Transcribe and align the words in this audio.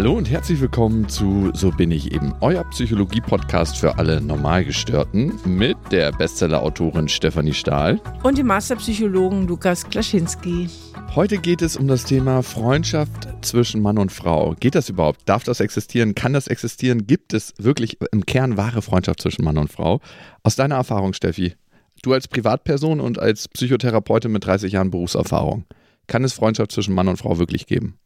Hallo 0.00 0.14
und 0.14 0.30
herzlich 0.30 0.58
willkommen 0.62 1.10
zu 1.10 1.50
So 1.52 1.70
bin 1.70 1.90
ich 1.90 2.14
eben, 2.14 2.32
euer 2.40 2.64
Psychologie-Podcast 2.70 3.76
für 3.76 3.98
alle 3.98 4.22
Normalgestörten 4.22 5.38
mit 5.44 5.76
der 5.90 6.10
Bestseller-Autorin 6.12 7.06
Stefanie 7.06 7.52
Stahl 7.52 8.00
und 8.22 8.38
dem 8.38 8.46
Masterpsychologen 8.46 9.46
Lukas 9.46 9.86
Klaschinski. 9.86 10.70
Heute 11.14 11.36
geht 11.36 11.60
es 11.60 11.76
um 11.76 11.86
das 11.86 12.06
Thema 12.06 12.42
Freundschaft 12.42 13.28
zwischen 13.42 13.82
Mann 13.82 13.98
und 13.98 14.10
Frau. 14.10 14.54
Geht 14.58 14.74
das 14.74 14.88
überhaupt? 14.88 15.20
Darf 15.26 15.44
das 15.44 15.60
existieren? 15.60 16.14
Kann 16.14 16.32
das 16.32 16.46
existieren? 16.46 17.06
Gibt 17.06 17.34
es 17.34 17.52
wirklich 17.58 17.98
im 18.10 18.24
Kern 18.24 18.56
wahre 18.56 18.80
Freundschaft 18.80 19.20
zwischen 19.20 19.44
Mann 19.44 19.58
und 19.58 19.70
Frau? 19.70 20.00
Aus 20.42 20.56
deiner 20.56 20.76
Erfahrung, 20.76 21.12
Steffi, 21.12 21.56
du 22.00 22.14
als 22.14 22.26
Privatperson 22.26 23.00
und 23.00 23.18
als 23.18 23.48
Psychotherapeutin 23.48 24.32
mit 24.32 24.46
30 24.46 24.72
Jahren 24.72 24.90
Berufserfahrung, 24.90 25.66
kann 26.06 26.24
es 26.24 26.32
Freundschaft 26.32 26.72
zwischen 26.72 26.94
Mann 26.94 27.08
und 27.08 27.18
Frau 27.18 27.38
wirklich 27.38 27.66
geben? 27.66 27.98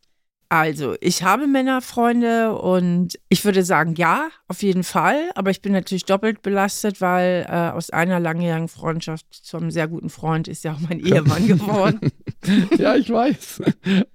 Also, 0.48 0.94
ich 1.00 1.22
habe 1.22 1.46
Männerfreunde 1.46 2.54
und 2.56 3.18
ich 3.28 3.44
würde 3.44 3.64
sagen, 3.64 3.94
ja, 3.96 4.28
auf 4.46 4.62
jeden 4.62 4.84
Fall. 4.84 5.30
Aber 5.34 5.50
ich 5.50 5.62
bin 5.62 5.72
natürlich 5.72 6.04
doppelt 6.04 6.42
belastet, 6.42 7.00
weil 7.00 7.46
äh, 7.48 7.70
aus 7.70 7.90
einer 7.90 8.20
langjährigen 8.20 8.68
Freundschaft 8.68 9.26
zu 9.30 9.56
einem 9.56 9.70
sehr 9.70 9.88
guten 9.88 10.10
Freund 10.10 10.46
ist 10.48 10.64
ja 10.64 10.74
auch 10.74 10.80
mein 10.80 11.00
Ehemann 11.00 11.46
geworden. 11.48 12.12
ja, 12.78 12.94
ich 12.94 13.10
weiß. 13.10 13.62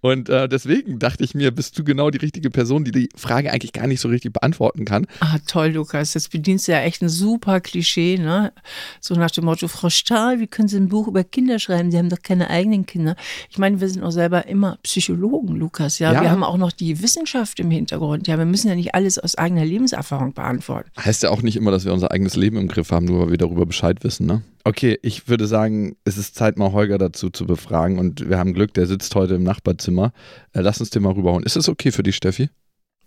Und 0.01 0.29
äh, 0.29 0.47
deswegen 0.47 0.99
dachte 0.99 1.23
ich 1.23 1.34
mir, 1.34 1.51
bist 1.51 1.77
du 1.77 1.84
genau 1.84 2.09
die 2.09 2.20
richtige 2.20 2.49
Person, 2.49 2.84
die 2.84 2.91
die 2.91 3.09
Frage 3.15 3.51
eigentlich 3.51 3.73
gar 3.73 3.87
nicht 3.87 3.99
so 3.99 4.07
richtig 4.07 4.34
beantworten 4.34 4.85
kann. 4.85 5.07
Ah, 5.20 5.37
toll, 5.48 5.70
Lukas. 5.70 6.13
Jetzt 6.13 6.31
bedienst 6.31 6.67
du 6.67 6.71
ja 6.71 6.81
echt 6.81 7.01
ein 7.01 7.09
super 7.09 7.59
Klischee, 7.59 8.17
ne? 8.17 8.53
So 9.01 9.15
nach 9.15 9.31
dem 9.31 9.45
Motto, 9.45 9.67
Frau 9.67 9.89
Stahl, 9.89 10.39
wie 10.39 10.48
können 10.48 10.67
Sie 10.67 10.77
ein 10.77 10.89
Buch 10.89 11.07
über 11.07 11.23
Kinder 11.23 11.59
schreiben? 11.59 11.91
Sie 11.91 11.98
haben 11.98 12.09
doch 12.09 12.21
keine 12.21 12.49
eigenen 12.49 12.85
Kinder. 12.85 13.15
Ich 13.49 13.57
meine, 13.57 13.81
wir 13.81 13.89
sind 13.89 14.03
auch 14.03 14.11
selber 14.11 14.48
immer 14.48 14.77
Psychologen, 14.84 15.55
Lukas, 15.55 15.99
ja? 15.99 16.13
ja. 16.13 16.18
Wir 16.21 16.31
haben 16.31 16.43
auch 16.43 16.57
noch 16.57 16.71
die 16.71 17.01
Wissenschaft 17.01 17.59
im 17.59 17.71
Hintergrund. 17.71 18.27
Ja, 18.27 18.37
wir 18.37 18.45
müssen 18.45 18.67
ja 18.67 18.75
nicht 18.75 18.95
alles 18.95 19.20
aus 19.20 19.35
eigener 19.35 19.65
Lebenserfahrung 19.65 20.34
beantworten. 20.34 20.89
Heißt 20.98 21.23
ja 21.23 21.29
auch 21.29 21.41
nicht 21.41 21.55
immer, 21.55 21.71
dass 21.71 21.85
wir 21.85 21.93
unser 21.93 22.11
eigenes 22.11 22.35
Leben 22.35 22.57
im 22.57 22.67
Griff 22.67 22.91
haben, 22.91 23.05
nur 23.05 23.21
weil 23.21 23.31
wir 23.31 23.37
darüber 23.37 23.65
Bescheid 23.65 24.03
wissen, 24.03 24.26
ne? 24.26 24.41
Okay, 24.63 24.99
ich 25.01 25.27
würde 25.27 25.48
sagen, 25.48 25.95
es 26.03 26.17
ist 26.17 26.35
Zeit, 26.35 26.57
mal 26.57 26.71
Holger 26.71 26.98
dazu 26.98 27.29
zu 27.29 27.45
befragen. 27.45 27.98
Und 27.98 28.29
wir 28.29 28.37
haben 28.37 28.53
Glück, 28.53 28.73
der 28.73 28.85
sitzt 28.85 29.15
heute 29.15 29.35
im 29.35 29.43
Nachbarzimmer. 29.43 30.11
Äh, 30.53 30.61
lass 30.61 30.79
uns 30.79 30.89
den 30.89 31.03
mal 31.03 31.13
rüberholen. 31.13 31.45
Ist 31.45 31.55
das 31.55 31.70
okay 31.70 31.91
für 31.91 32.03
dich, 32.03 32.15
Steffi? 32.15 32.49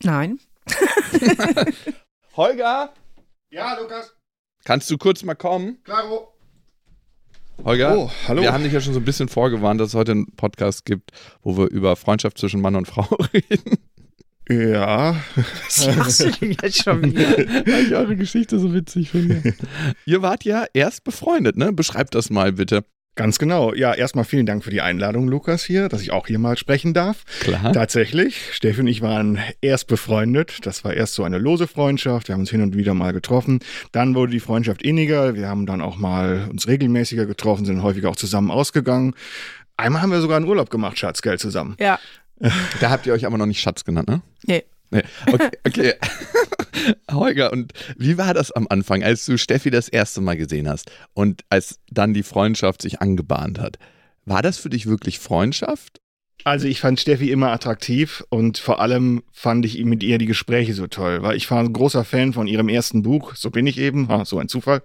Nein. 0.02 0.38
Holger? 2.36 2.92
Ja, 3.50 3.78
Lukas? 3.78 4.14
Kannst 4.64 4.90
du 4.90 4.96
kurz 4.96 5.22
mal 5.22 5.34
kommen? 5.34 5.78
Klaro. 5.84 6.31
Holger, 7.64 7.96
oh, 7.96 8.10
hallo. 8.26 8.42
wir 8.42 8.52
haben 8.52 8.64
dich 8.64 8.72
ja 8.72 8.80
schon 8.80 8.94
so 8.94 9.00
ein 9.00 9.04
bisschen 9.04 9.28
vorgewarnt, 9.28 9.80
dass 9.80 9.88
es 9.88 9.94
heute 9.94 10.12
einen 10.12 10.26
Podcast 10.36 10.84
gibt, 10.84 11.10
wo 11.42 11.56
wir 11.56 11.68
über 11.70 11.94
Freundschaft 11.96 12.38
zwischen 12.38 12.60
Mann 12.60 12.76
und 12.76 12.86
Frau 12.88 13.02
reden. 13.34 13.78
Ja. 14.48 15.16
Was 15.64 15.96
machst 15.96 16.20
du 16.20 16.30
denn 16.30 16.56
jetzt 16.60 16.82
schon 16.82 17.02
wieder? 17.16 17.30
Weil 17.66 17.86
ich 17.86 17.94
eure 17.94 18.16
Geschichte 18.16 18.58
so 18.58 18.74
witzig 18.74 19.10
finde. 19.10 19.54
Ihr 20.04 20.22
wart 20.22 20.44
ja 20.44 20.64
erst 20.74 21.04
befreundet, 21.04 21.56
ne? 21.56 21.72
Beschreibt 21.72 22.14
das 22.14 22.30
mal 22.30 22.52
bitte. 22.52 22.84
Ganz 23.14 23.38
genau. 23.38 23.74
Ja, 23.74 23.92
erstmal 23.92 24.24
vielen 24.24 24.46
Dank 24.46 24.64
für 24.64 24.70
die 24.70 24.80
Einladung, 24.80 25.28
Lukas, 25.28 25.64
hier, 25.64 25.90
dass 25.90 26.00
ich 26.00 26.12
auch 26.12 26.26
hier 26.26 26.38
mal 26.38 26.56
sprechen 26.56 26.94
darf. 26.94 27.24
Klar. 27.40 27.72
Tatsächlich. 27.74 28.54
Steffi 28.54 28.80
und 28.80 28.86
ich 28.86 29.02
waren 29.02 29.38
erst 29.60 29.86
befreundet. 29.86 30.60
Das 30.64 30.82
war 30.82 30.94
erst 30.94 31.12
so 31.14 31.22
eine 31.22 31.36
lose 31.36 31.66
Freundschaft. 31.68 32.28
Wir 32.28 32.32
haben 32.34 32.40
uns 32.40 32.50
hin 32.50 32.62
und 32.62 32.74
wieder 32.74 32.94
mal 32.94 33.12
getroffen. 33.12 33.60
Dann 33.92 34.14
wurde 34.14 34.32
die 34.32 34.40
Freundschaft 34.40 34.80
inniger. 34.82 35.34
Wir 35.34 35.46
haben 35.46 35.66
dann 35.66 35.82
auch 35.82 35.98
mal 35.98 36.48
uns 36.50 36.66
regelmäßiger 36.66 37.26
getroffen, 37.26 37.66
sind 37.66 37.82
häufig 37.82 38.06
auch 38.06 38.16
zusammen 38.16 38.50
ausgegangen. 38.50 39.14
Einmal 39.76 40.00
haben 40.00 40.12
wir 40.12 40.20
sogar 40.22 40.38
einen 40.38 40.46
Urlaub 40.46 40.70
gemacht, 40.70 40.98
Schatzgeld 40.98 41.40
zusammen. 41.40 41.76
Ja. 41.78 41.98
Da 42.80 42.90
habt 42.90 43.06
ihr 43.06 43.12
euch 43.12 43.24
aber 43.24 43.38
noch 43.38 43.46
nicht 43.46 43.60
Schatz 43.60 43.84
genannt, 43.84 44.08
ne? 44.08 44.20
Nee. 44.44 44.64
Nee. 44.92 45.02
Okay, 45.26 45.50
okay. 45.66 45.94
Holger, 47.10 47.52
und 47.52 47.72
wie 47.96 48.18
war 48.18 48.34
das 48.34 48.52
am 48.52 48.66
Anfang, 48.68 49.02
als 49.02 49.24
du 49.26 49.36
Steffi 49.36 49.70
das 49.70 49.88
erste 49.88 50.20
Mal 50.20 50.36
gesehen 50.36 50.68
hast 50.68 50.90
und 51.14 51.44
als 51.50 51.80
dann 51.90 52.14
die 52.14 52.22
Freundschaft 52.22 52.82
sich 52.82 53.00
angebahnt 53.00 53.58
hat? 53.58 53.78
War 54.24 54.42
das 54.42 54.58
für 54.58 54.70
dich 54.70 54.86
wirklich 54.86 55.18
Freundschaft? 55.18 56.00
Also 56.44 56.66
ich 56.66 56.80
fand 56.80 56.98
Steffi 56.98 57.30
immer 57.30 57.52
attraktiv 57.52 58.24
und 58.28 58.58
vor 58.58 58.80
allem 58.80 59.22
fand 59.32 59.64
ich 59.64 59.82
mit 59.84 60.02
ihr 60.02 60.18
die 60.18 60.26
Gespräche 60.26 60.74
so 60.74 60.88
toll, 60.88 61.22
weil 61.22 61.36
ich 61.36 61.48
war 61.50 61.60
ein 61.60 61.72
großer 61.72 62.04
Fan 62.04 62.32
von 62.32 62.48
ihrem 62.48 62.68
ersten 62.68 63.02
Buch, 63.02 63.36
so 63.36 63.50
bin 63.50 63.66
ich 63.66 63.78
eben, 63.78 64.08
so 64.24 64.38
ein 64.38 64.48
Zufall. 64.48 64.82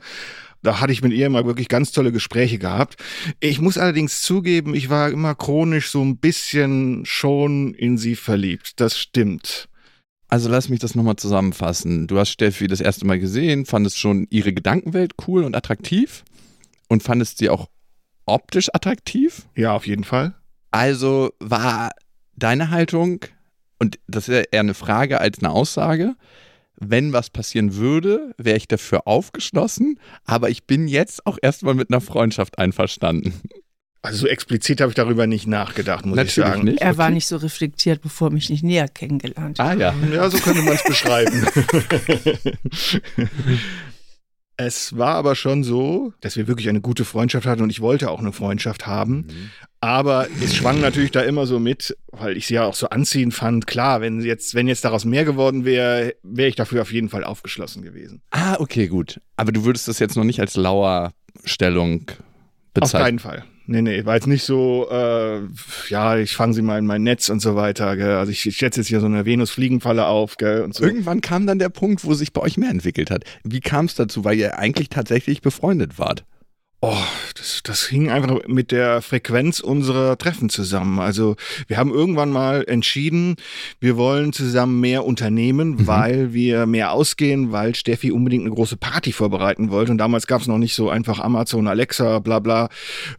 Da 0.61 0.79
hatte 0.79 0.91
ich 0.91 1.01
mit 1.01 1.13
ihr 1.13 1.27
immer 1.27 1.45
wirklich 1.45 1.67
ganz 1.67 1.91
tolle 1.91 2.11
Gespräche 2.11 2.57
gehabt. 2.57 2.97
Ich 3.39 3.61
muss 3.61 3.77
allerdings 3.77 4.21
zugeben, 4.21 4.75
ich 4.75 4.89
war 4.89 5.09
immer 5.09 5.35
chronisch 5.35 5.89
so 5.89 6.03
ein 6.03 6.17
bisschen 6.17 7.05
schon 7.05 7.73
in 7.73 7.97
sie 7.97 8.15
verliebt. 8.15 8.79
Das 8.79 8.97
stimmt. 8.97 9.69
Also 10.29 10.49
lass 10.49 10.69
mich 10.69 10.79
das 10.79 10.95
nochmal 10.95 11.15
zusammenfassen. 11.15 12.07
Du 12.07 12.19
hast 12.19 12.29
Steffi 12.29 12.67
das 12.67 12.81
erste 12.81 13.05
Mal 13.05 13.19
gesehen, 13.19 13.65
fandest 13.65 13.97
schon 13.97 14.27
ihre 14.29 14.53
Gedankenwelt 14.53 15.13
cool 15.27 15.43
und 15.43 15.55
attraktiv 15.55 16.25
und 16.89 17.03
fandest 17.03 17.37
sie 17.37 17.49
auch 17.49 17.69
optisch 18.25 18.69
attraktiv? 18.73 19.47
Ja, 19.55 19.73
auf 19.73 19.87
jeden 19.87 20.03
Fall. 20.03 20.35
Also 20.71 21.31
war 21.39 21.91
deine 22.35 22.69
Haltung, 22.71 23.21
und 23.79 23.99
das 24.07 24.27
ist 24.27 24.35
ja 24.35 24.41
eher 24.51 24.59
eine 24.59 24.73
Frage 24.73 25.21
als 25.21 25.39
eine 25.39 25.51
Aussage, 25.51 26.15
wenn 26.79 27.13
was 27.13 27.29
passieren 27.31 27.75
würde, 27.75 28.35
wäre 28.37 28.57
ich 28.57 28.67
dafür 28.67 29.07
aufgeschlossen, 29.07 29.99
aber 30.25 30.49
ich 30.49 30.65
bin 30.65 30.87
jetzt 30.87 31.25
auch 31.25 31.37
erstmal 31.41 31.73
mit 31.73 31.89
einer 31.89 32.01
Freundschaft 32.01 32.59
einverstanden. 32.59 33.33
Also 34.01 34.19
so 34.19 34.27
explizit 34.27 34.79
habe 34.79 34.91
ich 34.91 34.95
darüber 34.95 35.27
nicht 35.27 35.47
nachgedacht, 35.47 36.05
muss 36.05 36.15
Natürlich 36.15 36.37
ich 36.37 36.43
sagen. 36.43 36.63
Nicht. 36.63 36.81
Er 36.81 36.91
okay. 36.91 36.97
war 36.97 37.09
nicht 37.09 37.27
so 37.27 37.37
reflektiert, 37.37 38.01
bevor 38.01 38.29
er 38.29 38.33
mich 38.33 38.49
nicht 38.49 38.63
näher 38.63 38.87
kennengelernt 38.87 39.59
hat. 39.59 39.67
Ah 39.67 39.73
ja. 39.73 39.95
Ja, 40.13 40.29
so 40.29 40.37
könnte 40.37 40.61
man 40.61 40.75
es 40.75 40.83
beschreiben. 40.87 41.45
es 44.55 44.97
war 44.97 45.15
aber 45.15 45.35
schon 45.35 45.63
so, 45.63 46.13
dass 46.21 46.37
wir 46.37 46.47
wirklich 46.47 46.69
eine 46.69 46.81
gute 46.81 47.05
Freundschaft 47.05 47.45
hatten 47.45 47.61
und 47.61 47.69
ich 47.69 47.81
wollte 47.81 48.09
auch 48.09 48.19
eine 48.19 48.33
Freundschaft 48.33 48.87
haben. 48.87 49.15
Mhm. 49.27 49.49
Aber 49.79 50.27
es 50.43 50.55
schwang 50.55 50.81
natürlich 50.81 51.11
da 51.11 51.21
immer 51.21 51.45
so 51.45 51.59
mit, 51.59 51.95
weil 52.11 52.35
ich 52.35 52.47
sie 52.47 52.55
ja 52.55 52.65
auch 52.65 52.73
so 52.73 52.89
anziehend 52.89 53.33
fand. 53.33 53.67
Klar, 53.67 54.01
wenn 54.01 54.21
jetzt, 54.21 54.55
wenn 54.55 54.67
jetzt 54.67 54.85
daraus 54.85 55.05
mehr 55.05 55.25
geworden 55.25 55.65
wäre, 55.65 56.15
wäre 56.23 56.49
ich 56.49 56.55
dafür 56.55 56.81
auf 56.81 56.91
jeden 56.91 57.09
Fall 57.09 57.23
aufgeschlossen 57.23 57.83
gewesen. 57.83 58.21
Ah, 58.31 58.55
okay, 58.59 58.87
gut. 58.87 59.21
Aber 59.35 59.51
du 59.51 59.65
würdest 59.65 59.87
das 59.87 59.99
jetzt 59.99 60.15
noch 60.15 60.23
nicht 60.23 60.39
als 60.39 60.55
Lauerstellung 60.55 62.05
bezeichnen? 62.79 63.01
Auf 63.01 63.05
keinen 63.05 63.19
Fall. 63.19 63.43
Nee, 63.69 63.81
nee, 63.81 64.05
war 64.05 64.15
jetzt 64.15 64.27
nicht 64.27 64.45
so, 64.45 64.87
äh, 64.89 65.41
ja, 65.89 66.17
ich 66.17 66.37
fange 66.37 66.53
sie 66.53 66.61
mal 66.61 66.79
in 66.79 66.85
mein 66.85 67.03
Netz 67.03 67.27
und 67.27 67.41
so 67.41 67.57
weiter. 67.57 67.97
Gell? 67.97 68.15
Also 68.15 68.31
ich, 68.31 68.45
ich 68.45 68.55
schätze 68.55 68.79
jetzt 68.79 68.87
hier 68.87 69.01
so 69.01 69.07
eine 69.07 69.25
Venus-Fliegenfalle 69.25 70.05
auf. 70.05 70.37
Gell? 70.37 70.61
Und 70.61 70.73
so. 70.73 70.85
Irgendwann 70.85 71.19
kam 71.19 71.45
dann 71.45 71.59
der 71.59 71.67
Punkt, 71.67 72.05
wo 72.05 72.13
sich 72.13 72.31
bei 72.31 72.41
euch 72.41 72.57
mehr 72.57 72.69
entwickelt 72.69 73.11
hat. 73.11 73.25
Wie 73.43 73.59
kam 73.59 73.85
es 73.85 73.95
dazu, 73.95 74.23
weil 74.23 74.37
ihr 74.37 74.57
eigentlich 74.57 74.87
tatsächlich 74.87 75.41
befreundet 75.41 75.99
wart? 75.99 76.23
Oh, 76.79 76.93
das, 77.35 77.61
das 77.63 77.87
hing 77.87 78.11
einfach 78.11 78.47
mit 78.47 78.71
der 78.71 79.01
Frequenz 79.01 79.59
unserer 79.59 80.15
Treffen 80.15 80.49
zusammen. 80.49 80.99
Also 80.99 81.35
wir 81.67 81.77
haben 81.77 81.91
irgendwann 81.91 82.29
mal 82.29 82.65
entschieden, 82.67 83.35
wir 83.79 83.97
wollen 83.97 84.31
zusammen 84.31 84.79
mehr 84.79 85.03
unternehmen, 85.03 85.69
mhm. 85.69 85.87
weil 85.87 86.33
wir 86.33 86.67
mehr 86.67 86.91
ausgehen, 86.91 87.51
weil 87.51 87.73
Steffi 87.73 88.11
unbedingt 88.11 88.45
eine 88.45 88.53
große 88.53 88.77
Party 88.77 89.11
vorbereiten 89.11 89.71
wollte. 89.71 89.91
Und 89.91 89.97
damals 89.97 90.27
gab 90.27 90.41
es 90.41 90.47
noch 90.47 90.59
nicht 90.59 90.75
so 90.75 90.87
einfach 90.87 91.19
Amazon, 91.19 91.67
Alexa, 91.67 92.19
bla 92.19 92.37
bla 92.37 92.69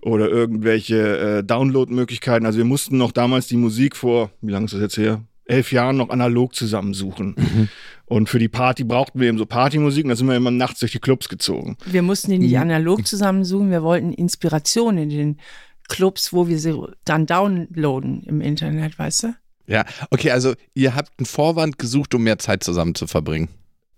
oder 0.03 0.29
irgendwelche 0.29 1.39
äh, 1.39 1.43
Download-Möglichkeiten. 1.43 2.47
Also 2.47 2.59
wir 2.59 2.65
mussten 2.65 2.97
noch 2.97 3.11
damals 3.11 3.49
die 3.49 3.57
Musik 3.57 3.97
vor, 3.97 4.31
wie 4.41 4.53
lange 4.53 4.67
ist 4.67 4.75
das 4.75 4.83
jetzt 4.83 4.99
her? 4.99 5.21
elf 5.49 5.73
Jahren 5.73 5.97
noch 5.97 6.11
analog 6.11 6.55
zusammensuchen. 6.55 7.35
Mhm. 7.37 7.69
Und 8.09 8.29
für 8.29 8.39
die 8.39 8.49
Party 8.49 8.85
brauchten 8.85 9.21
wir 9.21 9.29
eben 9.29 9.39
so 9.39 9.47
Partymusik 9.47 10.05
und 10.05 10.11
da 10.11 10.17
sind 10.17 10.27
wir 10.29 10.37
immer 10.37 10.51
nachts 10.51 10.81
durch 10.81 10.93
die 10.93 10.99
Clubs 10.99 11.29
gezogen. 11.29 11.77
Wir 11.85 12.03
mussten 12.03 12.31
die 12.31 12.39
nicht 12.39 12.53
mhm. 12.53 12.63
analog 12.63 13.07
zusammensuchen, 13.07 13.71
wir 13.71 13.83
wollten 13.83 14.13
Inspiration 14.13 14.97
in 14.97 15.11
den 15.11 15.41
Clubs, 15.89 16.33
wo 16.33 16.49
wir 16.49 16.59
sie 16.59 16.75
dann 17.05 17.27
downloaden 17.27 18.23
im 18.25 18.41
Internet, 18.41 18.99
weißt 18.99 19.25
du? 19.25 19.35
Ja, 19.67 19.85
okay, 20.11 20.31
also 20.31 20.55
ihr 20.75 20.95
habt 20.95 21.13
einen 21.19 21.27
Vorwand 21.27 21.79
gesucht, 21.79 22.15
um 22.15 22.23
mehr 22.23 22.39
Zeit 22.39 22.65
zusammen 22.65 22.95
zu 22.95 23.07
verbringen. 23.07 23.49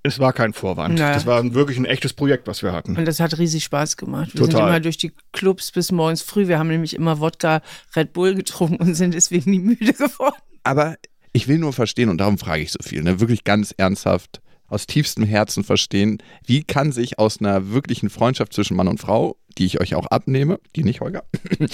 Es 0.03 0.19
war 0.19 0.33
kein 0.33 0.55
Vorwand. 0.55 0.99
Naja. 0.99 1.15
Das 1.15 1.27
war 1.27 1.55
wirklich 1.55 1.77
ein 1.79 1.85
echtes 1.85 2.15
Projekt, 2.15 2.47
was 2.47 2.63
wir 2.63 2.73
hatten. 2.73 2.97
Und 2.97 3.05
das 3.05 3.21
hat 3.21 3.37
riesig 3.39 3.65
Spaß 3.65 3.99
gemacht. 3.99 4.33
Wir 4.33 4.41
Total. 4.41 4.53
sind 4.53 4.69
immer 4.69 4.81
durch 4.81 4.97
die 4.97 5.13
Clubs 5.33 5.71
bis 5.73 5.93
morgens 5.93 6.23
früh. 6.23 6.49
Wir 6.49 6.59
haben 6.59 6.69
nämlich 6.69 6.95
immer 6.95 7.21
Wodka 7.21 7.61
Red 7.95 8.15
Bull 8.15 8.35
getrunken 8.35 8.77
und 8.77 8.95
sind 8.95 9.15
deswegen 9.15 9.51
nie 9.51 9.59
müde 9.61 9.93
geworden. 9.93 10.41
Aber 10.65 10.97
ich 11.33 11.49
will 11.49 11.59
nur 11.59 11.73
verstehen, 11.73 12.09
und 12.09 12.19
darum 12.19 12.39
frage 12.39 12.63
ich 12.63 12.73
so 12.73 12.79
viel, 12.83 13.03
ne? 13.03 13.21
wirklich 13.21 13.45
ganz 13.45 13.75
ernsthaft, 13.77 14.41
aus 14.71 14.87
tiefstem 14.87 15.25
Herzen 15.25 15.65
verstehen, 15.65 16.19
wie 16.47 16.63
kann 16.63 16.93
sich 16.93 17.19
aus 17.19 17.41
einer 17.41 17.71
wirklichen 17.71 18.09
Freundschaft 18.09 18.53
zwischen 18.55 18.77
Mann 18.77 18.89
und 18.89 19.01
Frau, 19.01 19.37
die 19.59 19.67
ich 19.67 19.81
euch 19.81 19.97
auch 19.97 20.07
abnehme, 20.07 20.61
die 20.77 20.85
nicht, 20.85 21.01
Holger, 21.01 21.25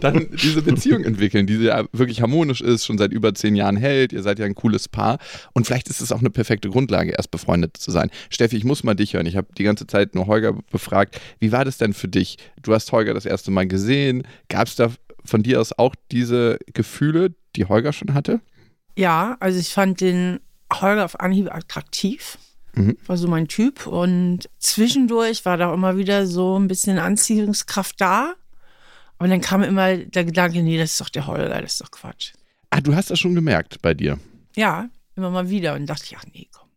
dann 0.00 0.28
diese 0.40 0.62
Beziehung 0.62 1.02
entwickeln, 1.04 1.48
die 1.48 1.56
ja 1.56 1.84
wirklich 1.92 2.22
harmonisch 2.22 2.60
ist, 2.60 2.86
schon 2.86 2.96
seit 2.96 3.12
über 3.12 3.34
zehn 3.34 3.56
Jahren 3.56 3.76
hält, 3.76 4.12
ihr 4.12 4.22
seid 4.22 4.38
ja 4.38 4.46
ein 4.46 4.54
cooles 4.54 4.88
Paar 4.88 5.18
und 5.52 5.66
vielleicht 5.66 5.88
ist 5.88 6.00
es 6.00 6.12
auch 6.12 6.20
eine 6.20 6.30
perfekte 6.30 6.70
Grundlage, 6.70 7.10
erst 7.10 7.32
befreundet 7.32 7.76
zu 7.76 7.90
sein. 7.90 8.10
Steffi, 8.30 8.56
ich 8.56 8.64
muss 8.64 8.84
mal 8.84 8.94
dich 8.94 9.14
hören, 9.14 9.26
ich 9.26 9.36
habe 9.36 9.48
die 9.58 9.64
ganze 9.64 9.86
Zeit 9.88 10.14
nur 10.14 10.28
Holger 10.28 10.52
befragt, 10.70 11.20
wie 11.40 11.50
war 11.50 11.64
das 11.64 11.78
denn 11.78 11.92
für 11.92 12.08
dich? 12.08 12.38
Du 12.62 12.72
hast 12.72 12.92
Holger 12.92 13.14
das 13.14 13.26
erste 13.26 13.50
Mal 13.50 13.66
gesehen, 13.66 14.22
gab 14.48 14.68
es 14.68 14.76
da 14.76 14.92
von 15.24 15.42
dir 15.42 15.60
aus 15.60 15.72
auch 15.72 15.94
diese 16.10 16.58
Gefühle, 16.72 17.34
die 17.56 17.64
Holger 17.64 17.92
schon 17.92 18.14
hatte? 18.14 18.40
Ja, 18.96 19.36
also 19.40 19.58
ich 19.58 19.72
fand 19.72 20.00
den 20.00 20.40
Holger 20.72 21.04
auf 21.04 21.20
Anhieb 21.20 21.52
attraktiv. 21.54 22.38
Mhm. 22.74 22.96
War 23.06 23.16
so 23.16 23.28
mein 23.28 23.48
Typ. 23.48 23.86
Und 23.86 24.48
zwischendurch 24.58 25.44
war 25.44 25.56
da 25.56 25.72
immer 25.72 25.96
wieder 25.96 26.26
so 26.26 26.58
ein 26.58 26.68
bisschen 26.68 26.98
Anziehungskraft 26.98 28.00
da. 28.00 28.34
Und 29.18 29.30
dann 29.30 29.40
kam 29.40 29.62
immer 29.62 29.96
der 29.96 30.24
Gedanke, 30.24 30.62
nee, 30.62 30.78
das 30.78 30.92
ist 30.92 31.00
doch 31.00 31.08
der 31.08 31.26
Holger, 31.26 31.60
das 31.60 31.72
ist 31.72 31.80
doch 31.80 31.90
Quatsch. 31.90 32.32
Ah, 32.70 32.80
du 32.80 32.94
hast 32.94 33.10
das 33.10 33.18
schon 33.18 33.34
gemerkt 33.34 33.82
bei 33.82 33.94
dir. 33.94 34.18
Ja, 34.54 34.88
immer 35.16 35.30
mal 35.30 35.50
wieder. 35.50 35.74
Und 35.74 35.86
dachte 35.86 36.04
ich, 36.06 36.16
ach 36.16 36.24
nee, 36.32 36.48
komm. 36.52 36.68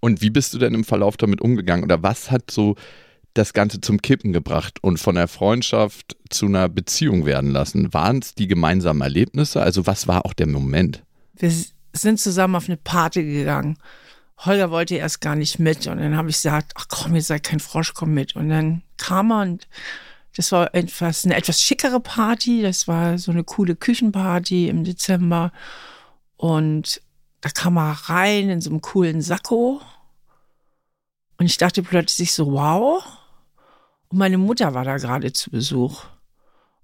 Und 0.00 0.20
wie 0.22 0.30
bist 0.30 0.54
du 0.54 0.58
denn 0.58 0.74
im 0.74 0.84
Verlauf 0.84 1.16
damit 1.16 1.40
umgegangen? 1.40 1.84
Oder 1.84 2.02
was 2.02 2.30
hat 2.30 2.50
so 2.50 2.76
das 3.38 3.52
Ganze 3.52 3.80
zum 3.80 4.02
Kippen 4.02 4.32
gebracht 4.32 4.82
und 4.82 4.98
von 4.98 5.14
der 5.14 5.28
Freundschaft 5.28 6.16
zu 6.28 6.46
einer 6.46 6.68
Beziehung 6.68 7.24
werden 7.24 7.50
lassen? 7.50 7.92
Waren 7.94 8.18
es 8.18 8.34
die 8.34 8.48
gemeinsamen 8.48 9.00
Erlebnisse? 9.00 9.62
Also 9.62 9.86
was 9.86 10.06
war 10.06 10.26
auch 10.26 10.34
der 10.34 10.48
Moment? 10.48 11.02
Wir 11.36 11.52
sind 11.92 12.20
zusammen 12.20 12.56
auf 12.56 12.68
eine 12.68 12.76
Party 12.76 13.22
gegangen. 13.24 13.78
Holger 14.38 14.70
wollte 14.70 14.96
erst 14.96 15.20
gar 15.20 15.36
nicht 15.36 15.58
mit. 15.58 15.86
Und 15.86 15.98
dann 15.98 16.16
habe 16.16 16.30
ich 16.30 16.36
gesagt, 16.36 16.72
ach 16.76 16.86
komm, 16.88 17.14
ihr 17.14 17.22
seid 17.22 17.42
kein 17.42 17.60
Frosch, 17.60 17.94
komm 17.94 18.14
mit. 18.14 18.36
Und 18.36 18.48
dann 18.48 18.82
kam 18.96 19.32
er 19.32 19.42
und 19.42 19.68
das 20.36 20.52
war 20.52 20.72
etwas, 20.74 21.24
eine 21.24 21.36
etwas 21.36 21.60
schickere 21.60 21.98
Party. 22.00 22.62
Das 22.62 22.86
war 22.86 23.18
so 23.18 23.32
eine 23.32 23.42
coole 23.42 23.74
Küchenparty 23.74 24.68
im 24.68 24.84
Dezember. 24.84 25.52
Und 26.36 27.02
da 27.40 27.50
kam 27.50 27.76
er 27.76 27.92
rein 28.08 28.48
in 28.48 28.60
so 28.60 28.70
einem 28.70 28.80
coolen 28.80 29.20
Sakko. 29.20 29.80
Und 31.38 31.46
ich 31.46 31.56
dachte 31.56 31.82
plötzlich 31.82 32.32
so, 32.32 32.52
wow. 32.52 33.02
Und 34.08 34.18
meine 34.18 34.38
Mutter 34.38 34.74
war 34.74 34.84
da 34.84 34.96
gerade 34.96 35.32
zu 35.32 35.50
Besuch. 35.50 36.04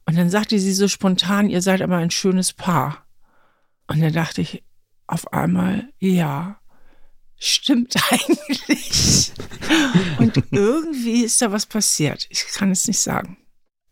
Und 0.06 0.17
dann 0.17 0.31
sagte 0.31 0.59
sie 0.59 0.73
so 0.73 0.88
spontan, 0.88 1.49
ihr 1.49 1.62
seid 1.62 1.81
aber 1.81 1.97
ein 1.97 2.11
schönes 2.11 2.53
Paar. 2.53 3.06
Und 3.87 4.00
dann 4.00 4.12
dachte 4.12 4.43
ich 4.43 4.62
auf 5.06 5.32
einmal, 5.32 5.88
ja, 5.99 6.59
stimmt 7.37 7.94
eigentlich. 8.11 9.32
Und 10.19 10.43
irgendwie 10.50 11.23
ist 11.23 11.41
da 11.41 11.53
was 11.53 11.67
passiert. 11.67 12.26
Ich 12.31 12.44
kann 12.47 12.71
es 12.71 12.87
nicht 12.87 13.00
sagen. 13.00 13.38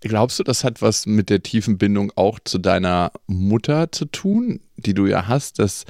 Glaubst 0.00 0.38
du, 0.38 0.42
das 0.42 0.64
hat 0.64 0.82
was 0.82 1.06
mit 1.06 1.30
der 1.30 1.42
tiefen 1.42 1.78
Bindung 1.78 2.12
auch 2.16 2.40
zu 2.44 2.58
deiner 2.58 3.12
Mutter 3.26 3.92
zu 3.92 4.06
tun, 4.06 4.60
die 4.76 4.94
du 4.94 5.06
ja 5.06 5.28
hast, 5.28 5.60
dass, 5.60 5.84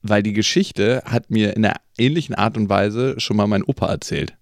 weil 0.00 0.22
die 0.22 0.32
Geschichte 0.32 1.02
hat 1.04 1.30
mir 1.30 1.54
in 1.56 1.64
einer 1.64 1.76
ähnlichen 1.98 2.34
Art 2.34 2.56
und 2.56 2.70
Weise 2.70 3.20
schon 3.20 3.36
mal 3.36 3.46
mein 3.46 3.62
Opa 3.62 3.86
erzählt. 3.88 4.34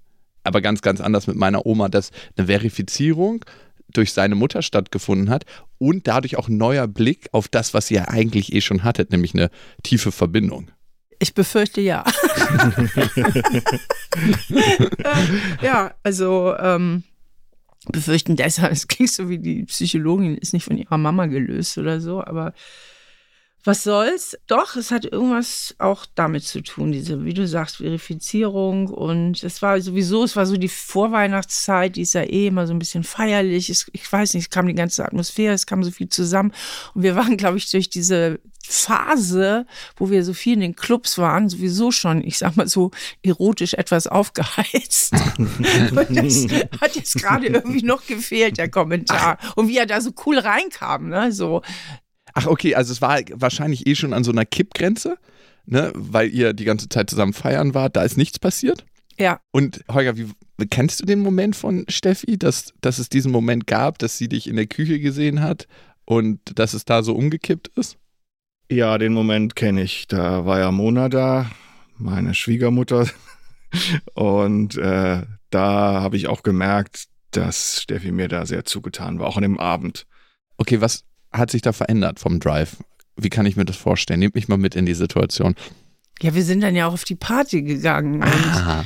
Aber 0.49 0.61
ganz, 0.61 0.83
ganz 0.83 1.01
anders 1.01 1.27
mit 1.27 1.37
meiner 1.37 1.65
Oma, 1.67 1.89
dass 1.89 2.11
eine 2.37 2.47
Verifizierung 2.47 3.45
durch 3.93 4.13
seine 4.13 4.35
Mutter 4.35 4.63
stattgefunden 4.63 5.31
hat 5.31 5.45
und 5.79 6.09
dadurch 6.09 6.37
auch 6.37 6.49
ein 6.49 6.57
neuer 6.57 6.87
Blick 6.87 7.29
auf 7.33 7.49
das, 7.49 7.75
was 7.75 7.91
ihr 7.91 8.11
eigentlich 8.11 8.53
eh 8.53 8.61
schon 8.61 8.85
hattet, 8.85 9.13
nämlich 9.13 9.35
eine 9.35 9.51
tiefe 9.83 10.13
Verbindung. 10.13 10.71
Ich 11.21 11.35
befürchte 11.35 11.81
ja. 11.81 12.05
Ja, 15.63 15.93
also 16.03 16.55
ähm, 16.59 17.03
befürchten 17.91 18.37
deshalb, 18.37 18.73
es 18.73 18.89
klingt 18.89 19.11
so 19.11 19.29
wie 19.29 19.39
die 19.39 19.65
Psychologin 19.65 20.37
ist 20.37 20.53
nicht 20.53 20.65
von 20.65 20.77
ihrer 20.77 20.99
Mama 20.99 21.27
gelöst 21.27 21.79
oder 21.79 22.01
so, 22.01 22.23
aber 22.25 22.53
was 23.65 23.83
soll's? 23.83 24.37
Doch, 24.47 24.77
es 24.77 24.91
hat 24.91 25.05
irgendwas 25.05 25.75
auch 25.79 26.07
damit 26.15 26.45
zu 26.45 26.63
tun, 26.63 26.93
diese, 26.93 27.25
wie 27.25 27.35
du 27.35 27.47
sagst, 27.47 27.77
Verifizierung. 27.77 28.89
Und 28.89 29.43
es 29.43 29.63
war 29.63 29.81
sowieso, 29.81 30.25
es 30.25 30.37
war 30.37 30.47
so 30.47 30.57
die 30.57 30.69
Vorweihnachtszeit, 30.69 31.97
die 31.97 32.03
ist 32.03 32.15
ja 32.15 32.23
eh 32.23 32.47
immer 32.47 32.67
so 32.67 32.73
ein 32.73 32.79
bisschen 32.79 33.05
feierlich. 33.05 33.69
Es, 33.69 33.87
ich 33.93 34.11
weiß 34.11 34.35
nicht, 34.35 34.45
es 34.45 34.51
kam 34.51 34.67
die 34.67 34.75
ganze 34.75 35.05
Atmosphäre, 35.05 35.55
es 35.55 35.67
kam 35.67 35.83
so 35.83 35.91
viel 35.91 36.09
zusammen. 36.09 36.53
Und 36.95 37.03
wir 37.03 37.17
waren, 37.17 37.37
glaube 37.37 37.59
ich, 37.59 37.71
durch 37.71 37.91
diese 37.91 38.41
Phase, 38.71 39.67
wo 39.97 40.11
wir 40.11 40.25
so 40.25 40.35
viel 40.35 40.55
in 40.55 40.61
den 40.61 40.77
Clubs 40.77 41.19
waren, 41.19 41.49
sowieso 41.49 41.91
schon, 41.91 42.23
ich 42.23 42.39
sag 42.39 42.57
mal 42.57 42.69
so, 42.69 42.91
erotisch 43.23 43.75
etwas 43.75 44.07
aufgeheizt. 44.07 45.13
Und 45.39 46.17
das 46.17 46.47
hat 46.81 46.95
jetzt 46.95 47.15
gerade 47.17 47.47
irgendwie 47.47 47.83
noch 47.83 48.07
gefehlt, 48.07 48.59
der 48.59 48.71
Kommentar. 48.71 49.39
Und 49.57 49.69
wie 49.69 49.79
er 49.79 49.87
da 49.87 50.01
so 50.01 50.13
cool 50.27 50.39
reinkam, 50.39 51.09
ne? 51.09 51.33
So, 51.33 51.63
Ach, 52.35 52.47
okay, 52.47 52.75
also 52.75 52.93
es 52.93 53.01
war 53.01 53.21
wahrscheinlich 53.35 53.87
eh 53.87 53.95
schon 53.95 54.13
an 54.13 54.25
so 54.25 54.31
einer 54.31 54.45
Kippgrenze, 54.45 55.19
ne, 55.67 55.93
weil 55.95 56.29
ihr 56.31 56.53
die 56.53 56.65
ganze 56.65 56.89
Zeit 56.89 57.11
zusammen 57.11 57.33
feiern 57.33 57.75
wart, 57.75 57.97
da 57.97 58.03
ist 58.03 58.17
nichts 58.17 58.39
passiert. 58.39 58.85
ja. 59.19 59.41
Und 59.51 59.85
Holger, 59.91 60.17
wie 60.17 60.29
kennst 60.71 61.01
du 61.01 61.07
den 61.07 61.21
Moment 61.21 61.57
von 61.57 61.85
Steffi, 61.89 62.39
dass, 62.39 62.73
dass 62.81 62.99
es 62.99 63.09
diesen 63.09 63.33
Moment 63.33 63.67
gab, 63.67 63.99
dass 63.99 64.19
sie 64.19 64.29
dich 64.29 64.49
in 64.49 64.57
der 64.57 64.67
Küche 64.67 65.01
gesehen 65.01 65.41
hat 65.41 65.67
und 66.05 66.41
dass 66.59 66.75
es 66.75 66.85
da 66.85 67.03
so 67.03 67.15
umgekippt 67.15 67.69
ist? 67.77 67.97
Ja, 68.71 68.99
den 68.99 69.13
Moment 69.15 69.57
kenne 69.57 69.83
ich. 69.83 70.07
Da 70.09 70.45
war 70.45 70.59
ja 70.59 70.71
Mona 70.71 71.09
da, 71.09 71.51
meine 71.97 72.35
Schwiegermutter. 72.35 73.07
Und 74.15 74.77
äh, 74.77 75.23
da 75.51 76.01
habe 76.01 76.17
ich 76.17 76.27
auch 76.27 76.43
gemerkt, 76.43 77.07
dass 77.31 77.83
Steffi 77.83 78.13
mir 78.13 78.29
da 78.29 78.47
sehr 78.47 78.65
zugetan 78.65 79.19
war, 79.19 79.27
auch 79.27 79.37
an 79.37 79.43
dem 79.43 79.59
Abend. 79.59 80.07
Okay, 80.57 80.81
was 80.81 81.05
hat 81.33 81.51
sich 81.51 81.63
da 81.63 81.73
verändert 81.73 82.19
vom 82.21 82.41
Drive? 82.41 82.77
Wie 83.17 83.29
kann 83.31 83.47
ich 83.47 83.57
mir 83.57 83.65
das 83.65 83.77
vorstellen? 83.77 84.21
Nehmt 84.21 84.35
mich 84.35 84.49
mal 84.49 84.59
mit 84.59 84.75
in 84.77 84.87
die 84.87 84.95
Situation. 84.95 85.55
Ja, 86.23 86.35
wir 86.35 86.43
sind 86.45 86.63
dann 86.63 86.75
ja 86.75 86.87
auch 86.89 86.93
auf 86.95 87.05
die 87.05 87.15
Party 87.17 87.63
gegangen. 87.63 88.17
Und 88.23 88.25
Aha. 88.25 88.85